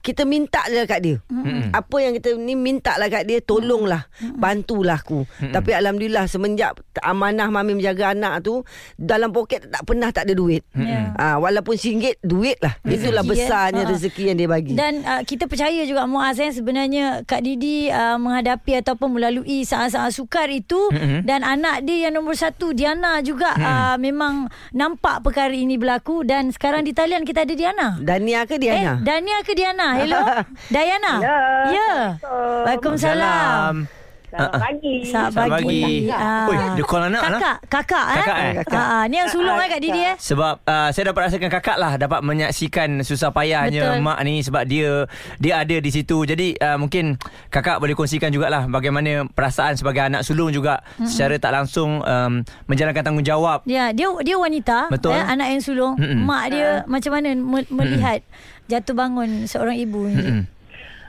kita 0.00 0.24
minta 0.24 0.64
je 0.66 0.80
kat 0.82 1.00
dia 1.00 1.16
mm 1.28 1.70
Apa 1.70 1.96
yang 2.00 2.12
kita 2.12 2.34
ni 2.34 2.52
minta 2.52 2.96
lah 2.96 3.06
kat 3.06 3.24
dia 3.24 3.38
Tolonglah 3.38 4.08
mm 4.16 4.34
Bantulah 4.34 4.98
aku 4.98 5.22
mm 5.22 5.52
Tapi 5.52 5.70
Alhamdulillah 5.72 6.24
Semenjak 6.24 6.72
amanah 6.98 7.46
mami 7.46 7.72
menjaga 7.72 8.10
anak 8.10 8.40
tu 8.40 8.64
Dalam 8.94 9.30
poket 9.30 9.66
tak 9.66 9.84
pernah 9.84 10.08
tak 10.08 10.24
ada 10.24 10.34
duit 10.34 10.64
Ya. 10.72 11.12
ha, 11.14 11.36
Walaupun 11.36 11.76
singgit 11.76 12.16
Duit 12.20 12.56
lah 12.58 12.80
Itulah 12.82 13.20
Rezeki, 13.20 13.30
besarnya 13.30 13.82
eh. 13.82 13.86
Ha. 13.86 13.92
rezeki 13.92 14.22
yang 14.24 14.36
dia 14.36 14.48
bagi 14.48 14.72
Dan 14.72 14.92
uh, 15.02 15.22
kita 15.22 15.44
percaya 15.44 15.82
juga 15.84 16.04
Muaz 16.04 16.36
eh, 16.36 16.50
sebenarnya 16.50 17.22
Kak 17.22 17.40
Didi 17.40 17.86
uh, 17.86 18.16
menghadapi 18.16 18.80
ataupun 18.80 19.12
melalui 19.12 19.62
saat-saat 19.62 20.10
sukar 20.10 20.48
itu 20.48 20.78
Mm-mm. 20.90 21.22
dan 21.22 21.42
anak 21.42 21.82
dia 21.82 22.08
yang 22.08 22.16
nombor 22.16 22.34
satu 22.34 22.72
Diana 22.72 23.20
juga 23.20 23.52
Mm. 23.52 23.62
uh, 23.62 23.96
memang 23.98 24.34
nampak 24.70 25.20
perkara 25.20 25.50
ini 25.50 25.74
berlaku 25.74 26.22
dan 26.22 26.48
sekarang 26.48 26.80
di 26.80 26.90
talian 26.90 27.22
kita 27.22 27.42
ada 27.42 27.52
Diana. 27.52 27.88
Dania 27.98 28.44
ke 28.44 28.56
Eh, 28.56 28.60
Diana? 28.62 28.92
Dania 28.98 29.42
ke 29.42 29.52
Diana? 29.52 29.89
Hello? 29.98 30.20
Diana? 30.74 31.14
Ya. 31.18 31.38
Ya. 31.74 31.92
Waalaikumsalam. 32.22 33.99
Selamat 34.30 34.62
pagi. 34.62 34.94
Selamat 35.02 35.32
pagi. 35.50 35.82
Ah. 36.06 36.46
Oi, 36.46 36.56
dia 36.78 36.84
call 36.86 37.02
anak 37.10 37.22
lah. 37.26 37.40
Kakak, 37.42 37.58
kakak, 37.66 38.06
eh? 38.06 38.16
Kakak, 38.22 38.38
eh? 38.38 38.52
Ah, 38.70 38.86
ah. 38.86 39.02
ni 39.10 39.18
yang 39.18 39.26
sulung 39.26 39.58
Ah, 39.58 39.66
eh 39.66 39.68
kat 39.68 39.80
Didi 39.82 40.00
eh. 40.06 40.14
Sebab 40.14 40.54
uh, 40.62 40.88
saya 40.94 41.04
dapat 41.10 41.20
rasakan 41.26 41.50
kakak 41.50 41.76
lah 41.82 41.92
dapat 41.98 42.20
menyaksikan 42.22 43.02
susah 43.02 43.34
payahnya 43.34 43.98
Betul. 43.98 44.06
mak 44.06 44.18
ni 44.22 44.38
sebab 44.46 44.62
dia 44.70 45.10
dia 45.42 45.54
ada 45.58 45.76
di 45.82 45.90
situ. 45.90 46.22
Jadi 46.22 46.54
uh, 46.62 46.78
mungkin 46.78 47.18
kakak 47.50 47.82
boleh 47.82 47.98
kongsikan 47.98 48.30
jugalah 48.30 48.70
bagaimana 48.70 49.26
perasaan 49.26 49.74
sebagai 49.74 50.06
anak 50.06 50.22
sulung 50.22 50.54
juga 50.54 50.78
mm-hmm. 50.78 51.10
secara 51.10 51.34
tak 51.42 51.50
langsung 51.50 51.98
um, 52.06 52.32
menjalankan 52.70 53.02
tanggungjawab. 53.02 53.66
Ya, 53.66 53.90
dia 53.90 54.06
dia 54.22 54.36
wanita, 54.38 54.94
Betul. 54.94 55.18
Eh, 55.18 55.24
anak 55.26 55.50
yang 55.50 55.62
sulung. 55.62 55.94
Mm-mm. 55.98 56.22
Mak 56.22 56.44
dia 56.54 56.68
macam 56.86 57.10
mana 57.18 57.34
me- 57.34 57.70
melihat 57.74 58.22
jatuh 58.70 58.94
bangun 58.94 59.50
seorang 59.50 59.74
ibu 59.74 60.06
ni? 60.06 60.14
Mm-mm. 60.14 60.42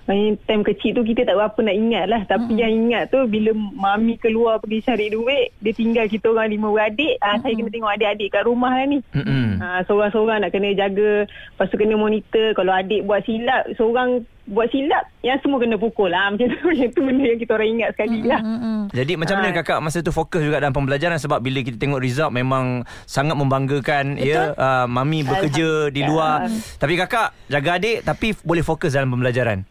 Main 0.01 0.33
time 0.43 0.61
kecil 0.61 0.93
tu 0.93 1.03
kita 1.03 1.23
tak 1.23 1.35
berapa 1.35 1.59
nak 1.61 1.75
ingat 1.75 2.05
lah. 2.05 2.21
Tapi 2.25 2.53
yang 2.53 2.73
ingat 2.73 3.09
tu 3.09 3.21
bila 3.25 3.53
mami 3.53 4.17
keluar 4.17 4.57
pergi 4.57 4.81
cari 4.81 5.07
duit, 5.07 5.53
dia 5.57 5.71
tinggal 5.71 6.05
kita 6.05 6.27
orang 6.27 6.49
lima 6.49 6.67
beradik. 6.67 7.15
Ah, 7.19 7.37
Saya 7.37 7.53
kena 7.53 7.69
tengok 7.69 7.91
adik-adik 7.91 8.29
kat 8.29 8.43
rumah 8.43 8.73
lah 8.73 8.85
ni. 8.85 8.99
Mm-mm. 9.13 9.57
Ah, 9.57 9.85
seorang-seorang 9.85 10.41
nak 10.41 10.51
kena 10.51 10.73
jaga. 10.73 11.25
Lepas 11.25 11.67
tu 11.67 11.77
kena 11.77 11.95
monitor. 11.95 12.53
Kalau 12.53 12.71
adik 12.71 13.03
buat 13.03 13.21
silap, 13.23 13.69
seorang 13.75 14.09
buat 14.41 14.67
silap, 14.67 15.05
yang 15.21 15.37
semua 15.39 15.61
kena 15.61 15.77
pukul 15.77 16.09
lah. 16.09 16.27
Macam 16.33 16.49
tu, 16.49 16.59
macam 16.65 16.87
tu 16.89 17.01
benda 17.01 17.23
yang 17.23 17.39
kita 17.39 17.51
orang 17.53 17.69
ingat 17.71 17.89
sekali 17.93 18.19
lah. 18.25 18.41
Mm-mm. 18.41 18.79
Jadi 18.91 19.13
macam 19.15 19.35
mana 19.37 19.47
Ah. 19.47 19.55
kakak 19.55 19.79
masa 19.79 19.97
tu 19.99 20.11
fokus 20.11 20.41
juga 20.41 20.57
dalam 20.57 20.73
pembelajaran 20.73 21.15
sebab 21.15 21.39
bila 21.39 21.61
kita 21.61 21.77
tengok 21.77 22.01
result 22.01 22.31
memang 22.31 22.81
sangat 23.05 23.37
membanggakan 23.37 24.17
ya 24.17 24.51
uh, 24.51 24.85
mami 24.85 25.21
bekerja 25.21 25.87
di 25.87 26.01
luar 26.01 26.47
tapi 26.75 26.95
kakak 26.95 27.31
jaga 27.47 27.77
adik 27.77 28.03
tapi 28.03 28.33
boleh 28.41 28.59
fokus 28.61 28.91
dalam 28.91 29.07
pembelajaran. 29.09 29.63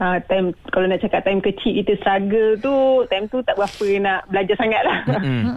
Ha, 0.00 0.18
time 0.24 0.56
kalau 0.72 0.88
nak 0.88 1.04
cakap 1.04 1.22
time 1.22 1.44
kecil 1.44 1.78
kita 1.84 1.94
struggle 2.00 2.58
tu 2.58 2.74
time 3.12 3.28
tu 3.28 3.38
tak 3.44 3.54
berapa 3.54 3.86
nak 4.00 4.20
belajar 4.32 4.56
sangat 4.58 4.82
lah. 4.82 4.98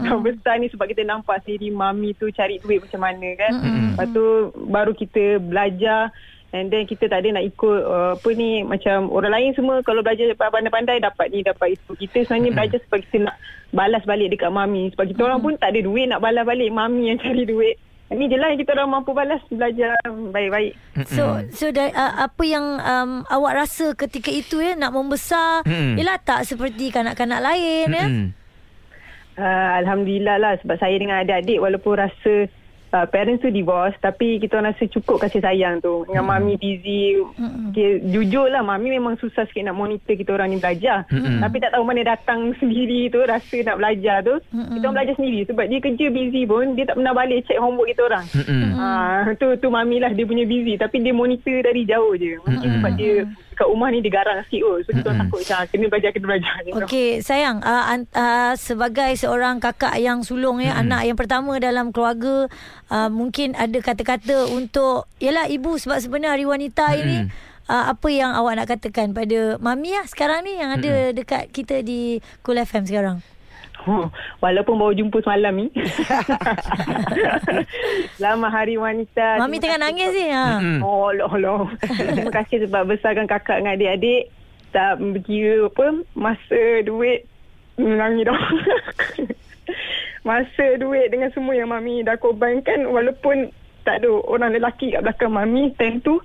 Yang 0.06 0.21
besar 0.28 0.56
ni 0.60 0.67
sebab 0.69 0.86
kita 0.91 1.02
nampak 1.08 1.41
sendiri 1.43 1.71
mami 1.71 2.13
tu 2.19 2.30
cari 2.30 2.60
duit 2.60 2.84
macam 2.84 3.02
mana 3.02 3.28
kan. 3.39 3.54
Mm-mm. 3.56 3.88
Lepas 3.95 4.08
tu 4.12 4.26
baru 4.69 4.91
kita 4.93 5.39
belajar 5.39 6.13
and 6.56 6.71
then 6.71 6.88
kita 6.88 7.12
tak 7.12 7.26
ada 7.26 7.36
nak 7.36 7.45
ikut 7.48 7.80
uh, 7.84 8.15
apa 8.15 8.30
ni 8.32 8.63
macam 8.63 9.12
orang 9.12 9.34
lain 9.36 9.52
semua 9.60 9.84
kalau 9.84 10.00
belajar 10.00 10.32
pandai-pandai 10.38 11.04
dapat 11.04 11.28
ni 11.32 11.43
dapat 11.43 11.76
itu. 11.76 11.91
Kita 12.00 12.28
sebenarnya 12.28 12.52
belajar 12.56 12.80
sebab 12.86 13.00
kita 13.08 13.17
nak 13.28 13.36
balas 13.76 14.04
balik 14.08 14.32
dekat 14.32 14.52
mami 14.54 14.93
sebab 14.95 15.06
kita 15.12 15.21
orang 15.28 15.41
pun 15.43 15.54
tak 15.60 15.76
ada 15.76 15.84
duit 15.84 16.08
nak 16.08 16.24
balas 16.24 16.48
balik 16.48 16.71
mami 16.71 17.12
yang 17.12 17.19
cari 17.19 17.43
duit. 17.43 17.76
Ini 18.06 18.30
je 18.30 18.38
lah 18.38 18.54
yang 18.54 18.62
kita 18.62 18.78
orang 18.78 19.02
mampu 19.02 19.18
balas 19.18 19.41
belajar 19.50 19.98
baik-baik. 20.06 20.78
So 21.10 21.41
so 21.50 21.74
da, 21.74 21.89
uh, 21.89 22.30
apa 22.30 22.44
yang 22.46 22.78
um, 22.78 23.26
awak 23.26 23.65
rasa 23.65 23.98
ketika 23.98 24.30
itu 24.30 24.62
ya 24.62 24.78
nak 24.78 24.94
membesar 24.94 25.65
ialah 25.65 26.22
tak 26.22 26.46
seperti 26.46 26.94
kanak-kanak 26.94 27.41
lain 27.41 27.88
ya. 27.89 28.06
Uh, 29.36 29.72
Alhamdulillah 29.82 30.38
lah 30.38 30.54
sebab 30.62 30.78
saya 30.78 30.96
dengan 31.02 31.26
adik-adik 31.26 31.58
walaupun 31.58 31.98
rasa 31.98 32.46
uh, 32.91 33.08
parents 33.08 33.41
tu 33.41 33.50
divorce 33.50 33.95
tapi 33.98 34.38
kita 34.38 34.60
orang 34.60 34.74
rasa 34.74 34.86
cukup 34.86 35.24
kasih 35.24 35.41
sayang 35.41 35.80
tu. 35.80 36.04
Dengan 36.06 36.26
Hmm. 36.26 36.41
mami 36.41 36.58
busy. 36.58 37.21
Okay, 37.71 38.02
jujur 38.04 38.50
lah 38.50 38.62
mami 38.62 38.91
memang 38.91 39.15
susah 39.17 39.45
sikit 39.48 39.65
nak 39.65 39.78
monitor 39.78 40.13
kita 40.13 40.34
orang 40.34 40.52
ni 40.52 40.58
belajar. 40.58 41.06
Mm-mm. 41.08 41.39
Tapi 41.39 41.56
tak 41.62 41.71
tahu 41.74 41.84
mana 41.86 42.02
datang 42.04 42.52
sendiri 42.60 43.08
tu 43.08 43.21
rasa 43.21 43.58
nak 43.62 43.78
belajar 43.78 44.21
tu. 44.21 44.36
Mm-mm. 44.52 44.74
Kita 44.76 44.84
orang 44.86 44.95
belajar 44.98 45.15
sendiri 45.15 45.39
sebab 45.45 45.65
dia 45.65 45.80
kerja 45.80 46.06
busy 46.10 46.41
pun 46.43 46.65
dia 46.74 46.86
tak 46.86 46.95
pernah 46.98 47.13
balik 47.13 47.39
check 47.45 47.62
homework 47.62 47.89
kita 47.93 48.02
orang. 48.10 48.26
Ah, 48.76 49.32
tu 49.38 49.56
tu 49.58 49.67
mami 49.69 50.02
lah 50.02 50.12
dia 50.12 50.26
punya 50.26 50.43
busy 50.43 50.76
tapi 50.76 51.00
dia 51.00 51.13
monitor 51.13 51.62
dari 51.62 51.86
jauh 51.86 52.13
je. 52.15 52.41
Mungkin 52.43 52.69
sebab 52.80 52.91
dia 52.95 53.13
kat 53.56 53.68
rumah 53.72 53.88
ni 53.89 54.04
dia 54.04 54.12
garang 54.12 54.44
sikit 54.46 54.62
kot. 54.62 54.80
So 54.86 54.89
kita 54.91 55.10
Mm-mm. 55.10 55.20
takut 55.26 55.39
macam 55.41 55.58
ah, 55.58 55.65
kena 55.65 55.86
belajar 55.88 56.10
kena 56.12 56.26
belajar. 56.28 56.54
Okey, 56.84 57.10
sayang, 57.24 57.58
uh, 57.63 57.86
an- 57.88 58.12
uh, 58.12 58.54
sebagai 58.60 59.12
seorang 59.15 59.63
kakak 59.63 59.96
yang 59.98 60.22
sulung 60.22 60.60
ya, 60.60 60.76
Mm-mm. 60.76 60.91
anak 60.91 61.02
yang 61.08 61.18
pertama 61.18 61.58
dalam 61.58 61.96
keluarga, 61.96 62.52
uh, 62.91 63.10
mungkin 63.10 63.56
ada 63.56 63.80
kata-kata 63.80 64.52
untuk 64.52 65.08
yalah 65.24 65.48
ibu 65.48 65.80
sebab 65.80 66.04
sebenarnya 66.04 66.36
hari 66.36 66.46
wanita 66.46 66.86
ini 67.00 67.32
uh, 67.70 67.96
apa 67.96 68.08
yang 68.12 68.32
awak 68.36 68.60
nak 68.60 68.68
katakan 68.70 69.15
pada 69.15 69.58
mami 69.58 69.96
lah 69.96 70.06
sekarang 70.06 70.46
ni 70.46 70.60
yang 70.60 70.76
ada 70.76 71.15
dekat 71.15 71.50
kita 71.50 71.82
di 71.82 72.20
Cool 72.46 72.62
FM 72.62 72.86
sekarang. 72.86 73.18
Walaupun 74.43 74.76
baru 74.78 74.93
jumpa 74.98 75.21
semalam 75.21 75.54
ni. 75.54 75.67
Selamat 78.17 78.50
Hari 78.52 78.76
Wanita. 78.82 79.38
Mami 79.41 79.62
tengah 79.62 79.80
nangis 79.80 80.12
ni. 80.13 80.28
Ha. 80.34 80.82
Oh, 80.82 81.13
Allah, 81.13 81.30
Allah. 81.30 81.60
Terima 82.17 82.34
kasih 82.34 82.65
sebab 82.65 82.89
besarkan 82.89 83.30
kakak 83.30 83.62
dengan 83.62 83.78
adik-adik. 83.78 84.34
Tak 84.76 85.00
berkira 85.00 85.71
apa, 85.71 86.04
masa 86.19 86.62
duit, 86.84 87.24
menangis 87.80 88.28
dah. 88.28 88.43
masa 90.28 90.65
duit 90.76 91.08
dengan 91.13 91.32
semua 91.32 91.56
yang 91.56 91.71
Mami 91.71 92.04
dah 92.04 92.19
korbankan 92.19 92.84
walaupun 92.89 93.54
tak 93.88 94.02
ada 94.04 94.10
orang 94.26 94.52
lelaki 94.52 94.91
kat 94.91 95.06
belakang 95.06 95.32
Mami 95.32 95.71
time 95.80 96.02
tu. 96.04 96.19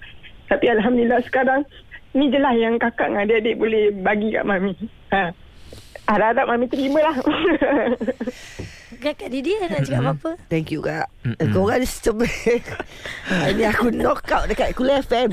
Tapi 0.51 0.67
Alhamdulillah 0.67 1.23
sekarang, 1.23 1.63
ni 2.11 2.27
je 2.27 2.43
lah 2.43 2.51
yang 2.59 2.75
kakak 2.81 3.07
dengan 3.07 3.23
adik-adik 3.23 3.55
boleh 3.55 3.85
bagi 4.03 4.35
kat 4.35 4.43
Mami. 4.43 4.75
Ha. 5.15 5.50
Harap-harap 6.11 6.47
Mami 6.51 6.67
terima 6.67 6.99
lah. 7.07 7.17
Kakak 8.99 9.31
Didi 9.31 9.55
nak 9.63 9.87
cakap 9.87 10.03
apa-apa? 10.03 10.31
Thank 10.51 10.75
you 10.75 10.83
kak 10.83 11.07
Mm-mm. 11.21 11.53
Korang 11.53 11.85
sebab 11.85 12.25
Ini 13.53 13.65
aku 13.69 13.93
knock 13.93 14.25
out 14.33 14.49
dekat 14.49 14.73
Kul 14.73 14.89
FM 14.89 15.29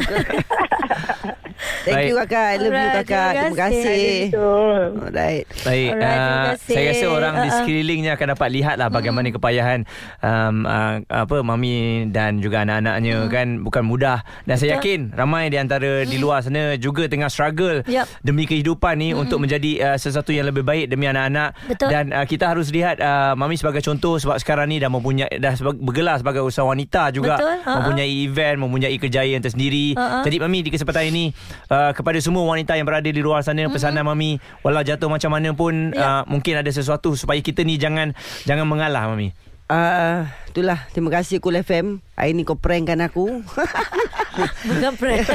Thank 1.58 1.96
Baik. 1.98 2.08
you 2.12 2.16
kakak 2.22 2.46
I 2.46 2.56
love 2.60 2.70
you 2.70 2.78
Alright, 2.78 2.96
kakak 3.02 3.30
terima 3.34 3.48
Terima 3.48 3.58
kasih. 3.58 3.82
kasih 3.82 4.18
Betul. 4.30 4.78
Baik, 4.78 5.08
Alright, 5.08 5.46
Alright 5.66 5.90
terima 5.98 6.38
uh, 6.38 6.46
kasih. 6.54 6.76
saya 6.76 6.88
rasa 6.92 7.06
orang 7.08 7.34
di 7.34 7.48
Uh-uh. 7.48 7.58
sekelilingnya 7.58 8.12
akan 8.14 8.28
dapat 8.36 8.50
lihatlah 8.54 8.88
bagaimana 8.92 9.28
kepayahan 9.34 9.80
um, 10.22 10.56
uh, 10.68 10.96
apa 11.08 11.36
mami 11.42 11.76
dan 12.12 12.38
juga 12.38 12.62
anak-anaknya 12.62 13.16
kan 13.32 13.48
bukan 13.64 13.84
mudah 13.88 14.20
dan 14.46 14.56
saya 14.60 14.78
yakin 14.78 15.16
ramai 15.16 15.50
di 15.50 15.58
antara 15.58 16.04
di 16.04 16.18
luar 16.20 16.46
sana 16.46 16.78
juga 16.78 17.10
tengah 17.10 17.32
struggle 17.32 17.82
Yup. 17.90 18.06
demi 18.22 18.46
kehidupan 18.46 18.94
ni 19.00 19.10
untuk 19.16 19.42
menjadi 19.42 19.96
uh, 19.96 19.98
sesuatu 19.98 20.30
yang 20.30 20.46
lebih 20.46 20.62
baik 20.62 20.92
demi 20.92 21.10
anak-anak 21.10 21.58
Betul. 21.66 21.90
dan 21.90 22.12
uh, 22.14 22.26
kita 22.28 22.54
harus 22.54 22.70
lihat 22.70 23.02
uh, 23.02 23.34
mami 23.34 23.58
sebagai 23.58 23.82
contoh 23.82 24.22
sebab 24.22 24.38
sekarang 24.38 24.70
ni 24.70 24.78
dah 24.78 24.92
mempunyai 24.92 25.42
dah 25.42 25.58
sebag, 25.58 25.77
bergelar 25.78 26.18
sebagai 26.18 26.42
usahawan 26.42 26.74
wanita 26.74 27.10
juga 27.10 27.38
Betul, 27.38 27.56
uh-uh. 27.60 27.76
mempunyai 27.80 28.12
event 28.22 28.58
mempunyai 28.58 28.98
kejayaan 28.98 29.40
tersendiri 29.40 29.94
Uh-uh. 29.94 30.22
jadi 30.22 30.36
mami 30.40 30.60
di 30.60 30.70
kesempatan 30.70 31.08
ini 31.08 31.32
uh, 31.68 31.90
kepada 31.92 32.18
semua 32.18 32.44
wanita 32.44 32.74
yang 32.74 32.84
berada 32.84 33.06
di 33.06 33.18
luar 33.18 33.42
sana 33.42 33.66
pesanan 33.68 34.04
mami 34.04 34.36
walau 34.62 34.82
jatuh 34.82 35.08
macam 35.08 35.30
mana 35.30 35.52
pun 35.52 35.90
Ya. 35.90 36.22
uh, 36.22 36.24
mungkin 36.26 36.58
ada 36.58 36.68
sesuatu 36.68 37.14
supaya 37.14 37.38
kita 37.38 37.62
ni 37.62 37.78
jangan 37.78 38.12
jangan 38.44 38.66
mengalah 38.66 39.08
mami. 39.08 39.32
uh, 39.68 40.26
Itulah 40.48 40.90
Terima 40.90 41.12
kasih 41.12 41.38
Kul 41.38 41.56
FM 41.56 42.02
Hari 42.14 42.34
ni 42.34 42.42
kau 42.42 42.56
prankkan 42.56 42.98
aku 43.00 43.46
Bukan 44.38 44.92
prank. 44.98 45.26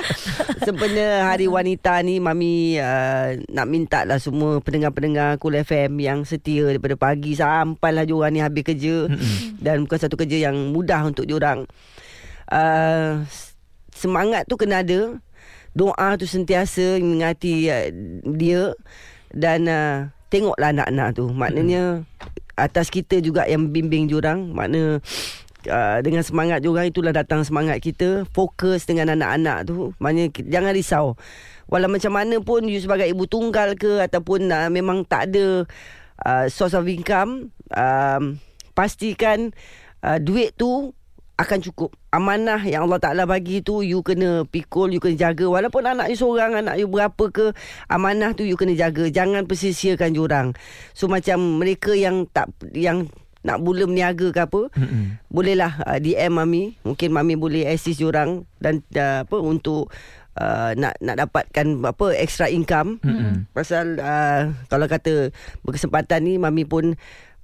Sebenarnya 0.66 1.30
Hari 1.30 1.46
Wanita 1.46 2.02
ni 2.02 2.18
Mami 2.18 2.76
uh, 2.76 3.38
Nak 3.48 3.66
minta 3.70 4.02
lah 4.02 4.18
semua 4.18 4.58
Pendengar-pendengar 4.60 5.38
Kul 5.38 5.62
FM 5.62 6.02
Yang 6.02 6.36
setia 6.36 6.68
Daripada 6.68 6.98
pagi 6.98 7.38
Sampailah 7.38 8.04
diorang 8.04 8.34
ni 8.34 8.40
habis 8.42 8.66
kerja. 8.66 9.06
Dan 9.64 9.86
bukan 9.86 9.98
satu 9.98 10.18
kerja 10.18 10.50
yang 10.50 10.74
mudah 10.74 11.06
Untuk 11.06 11.24
diorang 11.24 11.64
uh, 12.50 13.22
Semangat 13.90 14.48
tu 14.48 14.56
kena 14.56 14.80
ada. 14.80 15.20
Doa 15.76 16.16
tu 16.16 16.26
sentiasa 16.26 16.98
Mengingati 16.98 17.68
uh, 17.70 17.86
dia. 18.34 18.74
Dan 19.30 19.70
uh, 19.70 20.10
Tengoklah 20.30 20.70
anak-anak 20.74 21.08
tu. 21.18 21.26
Maknanya 21.30 22.06
Atas 22.58 22.92
kita 22.92 23.24
juga 23.24 23.48
yang 23.48 23.72
bimbing 23.72 24.10
diorang 24.10 24.52
Makna 24.52 25.00
uh, 25.68 25.98
Dengan 26.00 26.24
semangat 26.24 26.64
diorang 26.64 26.88
Itulah 26.88 27.12
datang 27.12 27.44
semangat 27.44 27.82
kita. 27.84 28.24
Fokus 28.30 28.88
dengan 28.88 29.12
anak-anak 29.12 29.68
tu. 29.68 29.92
Maknanya 30.00 30.32
jangan 30.46 30.72
risau. 30.72 31.06
Walau 31.68 31.90
macam 31.90 32.12
mana 32.16 32.40
pun 32.40 32.64
You 32.64 32.80
sebagai 32.80 33.10
ibu 33.10 33.28
tunggal 33.28 33.76
ke 33.76 34.00
Ataupun 34.00 34.48
uh, 34.48 34.68
memang 34.72 35.04
tak 35.04 35.32
ada 35.32 35.68
uh, 36.24 36.44
Source 36.48 36.72
of 36.72 36.88
income 36.88 37.52
um, 37.74 38.40
Pastikan 38.72 39.52
uh, 40.00 40.16
Duit 40.16 40.56
tu 40.56 40.94
akan 41.40 41.58
cukup. 41.64 41.96
Amanah 42.12 42.60
yang 42.68 42.84
Allah 42.84 43.00
Ta'ala 43.00 43.24
bagi 43.24 43.64
tu 43.64 43.80
You 43.80 44.04
kena 44.04 44.44
pikul 44.44 44.92
You 44.92 45.00
kena 45.00 45.16
jaga. 45.16 45.48
Walaupun 45.48 45.88
anak 45.88 46.12
you 46.12 46.18
seorang 46.20 46.52
Anak 46.52 46.76
you 46.76 46.84
berapa 46.84 47.32
ke 47.32 47.56
Amanah 47.88 48.36
tu 48.36 48.44
you 48.44 48.60
kena 48.60 48.76
jaga. 48.76 49.08
Jangan 49.08 49.48
persisiakan 49.48 50.12
jurang 50.12 50.48
So 50.92 51.08
macam 51.08 51.56
mereka 51.56 51.96
yang 51.96 52.28
tak 52.28 52.52
Yang 52.76 53.08
nak 53.40 53.56
mula 53.64 53.88
berniaga 53.88 54.28
ke 54.36 54.40
apa 54.44 54.62
Mm-mm. 54.76 55.16
Bolehlah 55.32 55.80
uh, 55.88 55.96
DM 55.96 56.28
Mami 56.28 56.76
Mungkin 56.84 57.08
Mami 57.08 57.40
boleh 57.40 57.64
assist 57.72 57.96
jurang 57.96 58.44
Dan 58.60 58.84
uh, 58.92 59.24
apa 59.24 59.36
Untuk 59.40 59.88
uh, 60.40 60.70
nak 60.76 60.94
nak 61.00 61.16
dapatkan 61.26 61.66
apa 61.82 62.06
extra 62.16 62.46
income 62.48 63.00
Mm-mm. 63.02 63.50
pasal 63.56 63.98
uh, 63.98 64.54
kalau 64.70 64.86
kata 64.86 65.34
berkesempatan 65.64 66.20
ni 66.22 66.34
mami 66.38 66.64
pun 66.68 66.94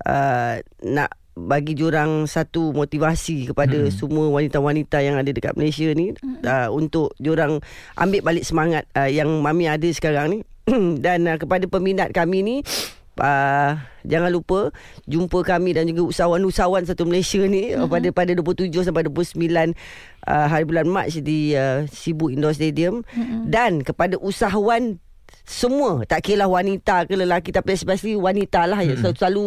uh, 0.07 0.55
nak 0.85 1.11
bagi 1.37 1.77
jurang 1.77 2.25
satu 2.25 2.73
motivasi 2.73 3.53
kepada 3.53 3.77
Mm-mm. 3.77 3.93
semua 3.93 4.27
wanita-wanita 4.33 5.05
yang 5.05 5.21
ada 5.21 5.29
dekat 5.29 5.53
Malaysia 5.53 5.93
ni 5.93 6.17
uh, 6.47 6.69
untuk 6.73 7.13
jurang 7.21 7.61
ambil 8.01 8.25
balik 8.25 8.45
semangat 8.47 8.89
uh, 8.97 9.09
yang 9.09 9.29
mami 9.45 9.69
ada 9.69 9.89
sekarang 9.93 10.27
ni 10.33 10.39
dan 11.05 11.29
uh, 11.29 11.37
kepada 11.37 11.69
peminat 11.69 12.11
kami 12.17 12.41
ni 12.41 12.57
uh, 13.21 13.81
jangan 14.07 14.31
lupa 14.31 14.71
jumpa 15.09 15.43
kami 15.43 15.75
dan 15.77 15.89
juga 15.89 16.07
usahawan-usahawan 16.07 16.85
satu 16.87 17.09
Malaysia 17.09 17.43
ni 17.45 17.73
uh-huh. 17.73 17.89
pada 17.89 18.09
pada 18.13 18.33
27 18.37 18.73
sampai 18.87 19.07
29 19.09 19.73
uh, 20.27 20.47
hari 20.47 20.65
bulan 20.65 20.87
Mac 20.87 21.11
di 21.11 21.57
uh, 21.57 21.85
Sibu 21.89 22.31
Indoor 22.31 22.55
Stadium 22.55 23.03
uh-huh. 23.03 23.43
dan 23.49 23.83
kepada 23.83 24.21
usahawan 24.21 25.01
semua 25.47 26.03
tak 26.07 26.27
kira 26.27 26.47
wanita 26.51 27.07
ke 27.07 27.15
lelaki 27.15 27.55
tapi 27.55 27.79
especially 27.79 28.19
wanita 28.19 28.67
lah 28.67 28.83
mm-hmm. 28.83 28.91
yang 28.95 28.99
selalu, 28.99 29.19
selalu 29.19 29.45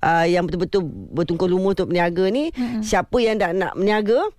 uh, 0.00 0.26
yang 0.28 0.44
betul-betul 0.48 0.82
bertungkul 1.12 1.48
lumus 1.52 1.76
untuk 1.76 1.92
berniaga 1.92 2.24
ni 2.32 2.48
mm-hmm. 2.52 2.80
siapa 2.80 3.16
yang 3.20 3.36
tak 3.36 3.52
nak 3.56 3.76
berniaga 3.76 4.32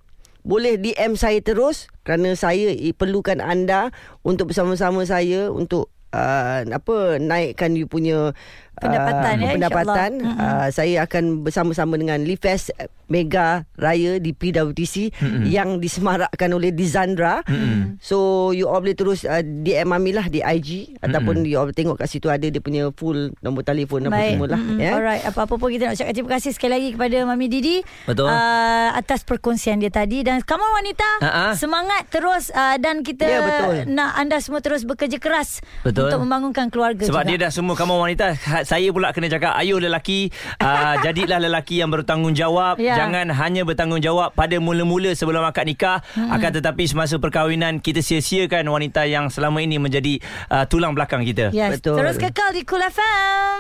boleh 0.44 0.76
DM 0.76 1.16
saya 1.16 1.40
terus 1.40 1.88
kerana 2.04 2.36
saya 2.36 2.76
perlukan 2.98 3.40
anda 3.40 3.94
untuk 4.28 4.52
bersama-sama 4.52 5.08
saya 5.08 5.48
untuk 5.54 5.94
uh, 6.14 6.62
apa 6.68 7.18
naikkan 7.18 7.74
you 7.78 7.88
punya 7.90 8.36
pendapatan 8.80 9.36
uh, 9.38 9.44
ya 9.44 9.50
pendapatan 9.56 10.12
uh, 10.26 10.68
saya 10.74 11.06
akan 11.06 11.46
bersama-sama 11.46 11.94
dengan 12.00 12.22
Lifest 12.26 12.74
Mega 13.12 13.70
Raya 13.78 14.18
di 14.18 14.34
PWTC 14.34 15.14
mm-hmm. 15.14 15.44
yang 15.46 15.78
disemarakkan 15.78 16.50
oleh 16.56 16.74
Dizandra 16.74 17.46
mm-hmm. 17.46 18.02
so 18.02 18.50
you 18.56 18.66
all 18.66 18.82
boleh 18.82 18.98
terus 18.98 19.28
uh, 19.28 19.44
DM 19.44 19.94
Mami 19.94 20.16
lah 20.16 20.26
di 20.32 20.42
IG 20.42 20.98
mm-hmm. 20.98 21.06
ataupun 21.06 21.46
you 21.46 21.62
all 21.62 21.70
tengok 21.70 22.02
kat 22.02 22.10
situ 22.10 22.32
ada 22.32 22.48
dia 22.48 22.62
punya 22.64 22.90
full 22.96 23.30
nombor 23.46 23.62
telefon 23.62 24.10
apa 24.10 24.34
semua 24.34 24.48
lah 24.50 24.62
mm-hmm. 24.62 24.80
yeah? 24.82 24.94
alright 24.98 25.22
apa-apa 25.22 25.54
pun 25.60 25.70
kita 25.70 25.92
nak 25.92 26.00
ucapkan 26.00 26.14
terima 26.16 26.32
kasih 26.40 26.52
sekali 26.56 26.72
lagi 26.74 26.90
kepada 26.98 27.18
Mami 27.30 27.48
Didi 27.52 27.78
Betul. 28.10 28.32
Uh, 28.32 28.90
atas 28.98 29.22
perkongsian 29.28 29.78
dia 29.78 29.94
tadi 29.94 30.26
dan 30.26 30.42
on 30.42 30.72
wanita 30.80 31.10
Ha-ha. 31.22 31.46
semangat 31.58 32.10
terus 32.10 32.54
uh, 32.54 32.78
dan 32.78 33.02
kita 33.02 33.26
Ya, 33.34 33.40
betul. 33.42 33.76
nak 33.98 34.14
anda 34.20 34.38
semua 34.38 34.62
terus 34.62 34.86
bekerja 34.86 35.18
keras 35.18 35.64
Betul. 35.82 36.12
untuk 36.12 36.20
membangunkan 36.28 36.70
keluarga 36.70 37.02
Sebab 37.02 37.26
juga. 37.26 37.30
dia 37.34 37.38
dah 37.48 37.52
semua 37.52 37.74
kamu 37.74 37.94
wanita 37.98 38.38
ha- 38.64 38.68
Saya 38.68 38.90
pula 38.96 39.12
kena 39.12 39.28
cakap 39.28 39.54
Ayo 39.60 39.78
lelaki 39.78 40.32
uh, 40.64 40.96
Jadilah 41.06 41.44
lelaki 41.44 41.84
yang 41.84 41.92
bertanggungjawab 41.92 42.80
Ya. 42.80 42.98
Jangan 42.98 43.30
hanya 43.36 43.68
bertanggungjawab 43.68 44.34
Pada 44.34 44.58
mula-mula 44.58 45.14
sebelum 45.14 45.44
akad 45.46 45.68
nikah 45.68 46.02
hmm. 46.16 46.32
Akan 46.32 46.52
tetapi 46.56 46.88
semasa 46.90 47.22
perkahwinan 47.22 47.80
Kita 47.80 48.02
sia-siakan 48.02 48.66
wanita 48.68 49.06
yang 49.06 49.30
selama 49.30 49.62
ini 49.62 49.78
Menjadi 49.78 50.18
uh, 50.50 50.66
tulang 50.66 50.96
belakang 50.98 51.22
kita 51.22 51.54
Yes. 51.54 51.80
Betul. 51.80 52.00
Terus 52.00 52.16
kekal 52.18 52.50
di 52.56 52.64
Cool 52.64 52.82
FM. 52.82 53.58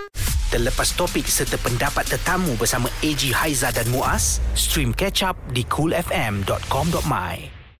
Terlepas 0.53 0.93
topik 0.93 1.25
serta 1.25 1.57
pendapat 1.57 2.05
tetamu 2.05 2.53
bersama 2.61 2.85
AG 3.01 3.33
Haiza 3.33 3.73
dan 3.73 3.89
Muaz, 3.89 4.37
stream 4.53 4.93
catch 4.93 5.25
up 5.25 5.33
di 5.49 5.65
coolfm.com.my. 5.65 7.52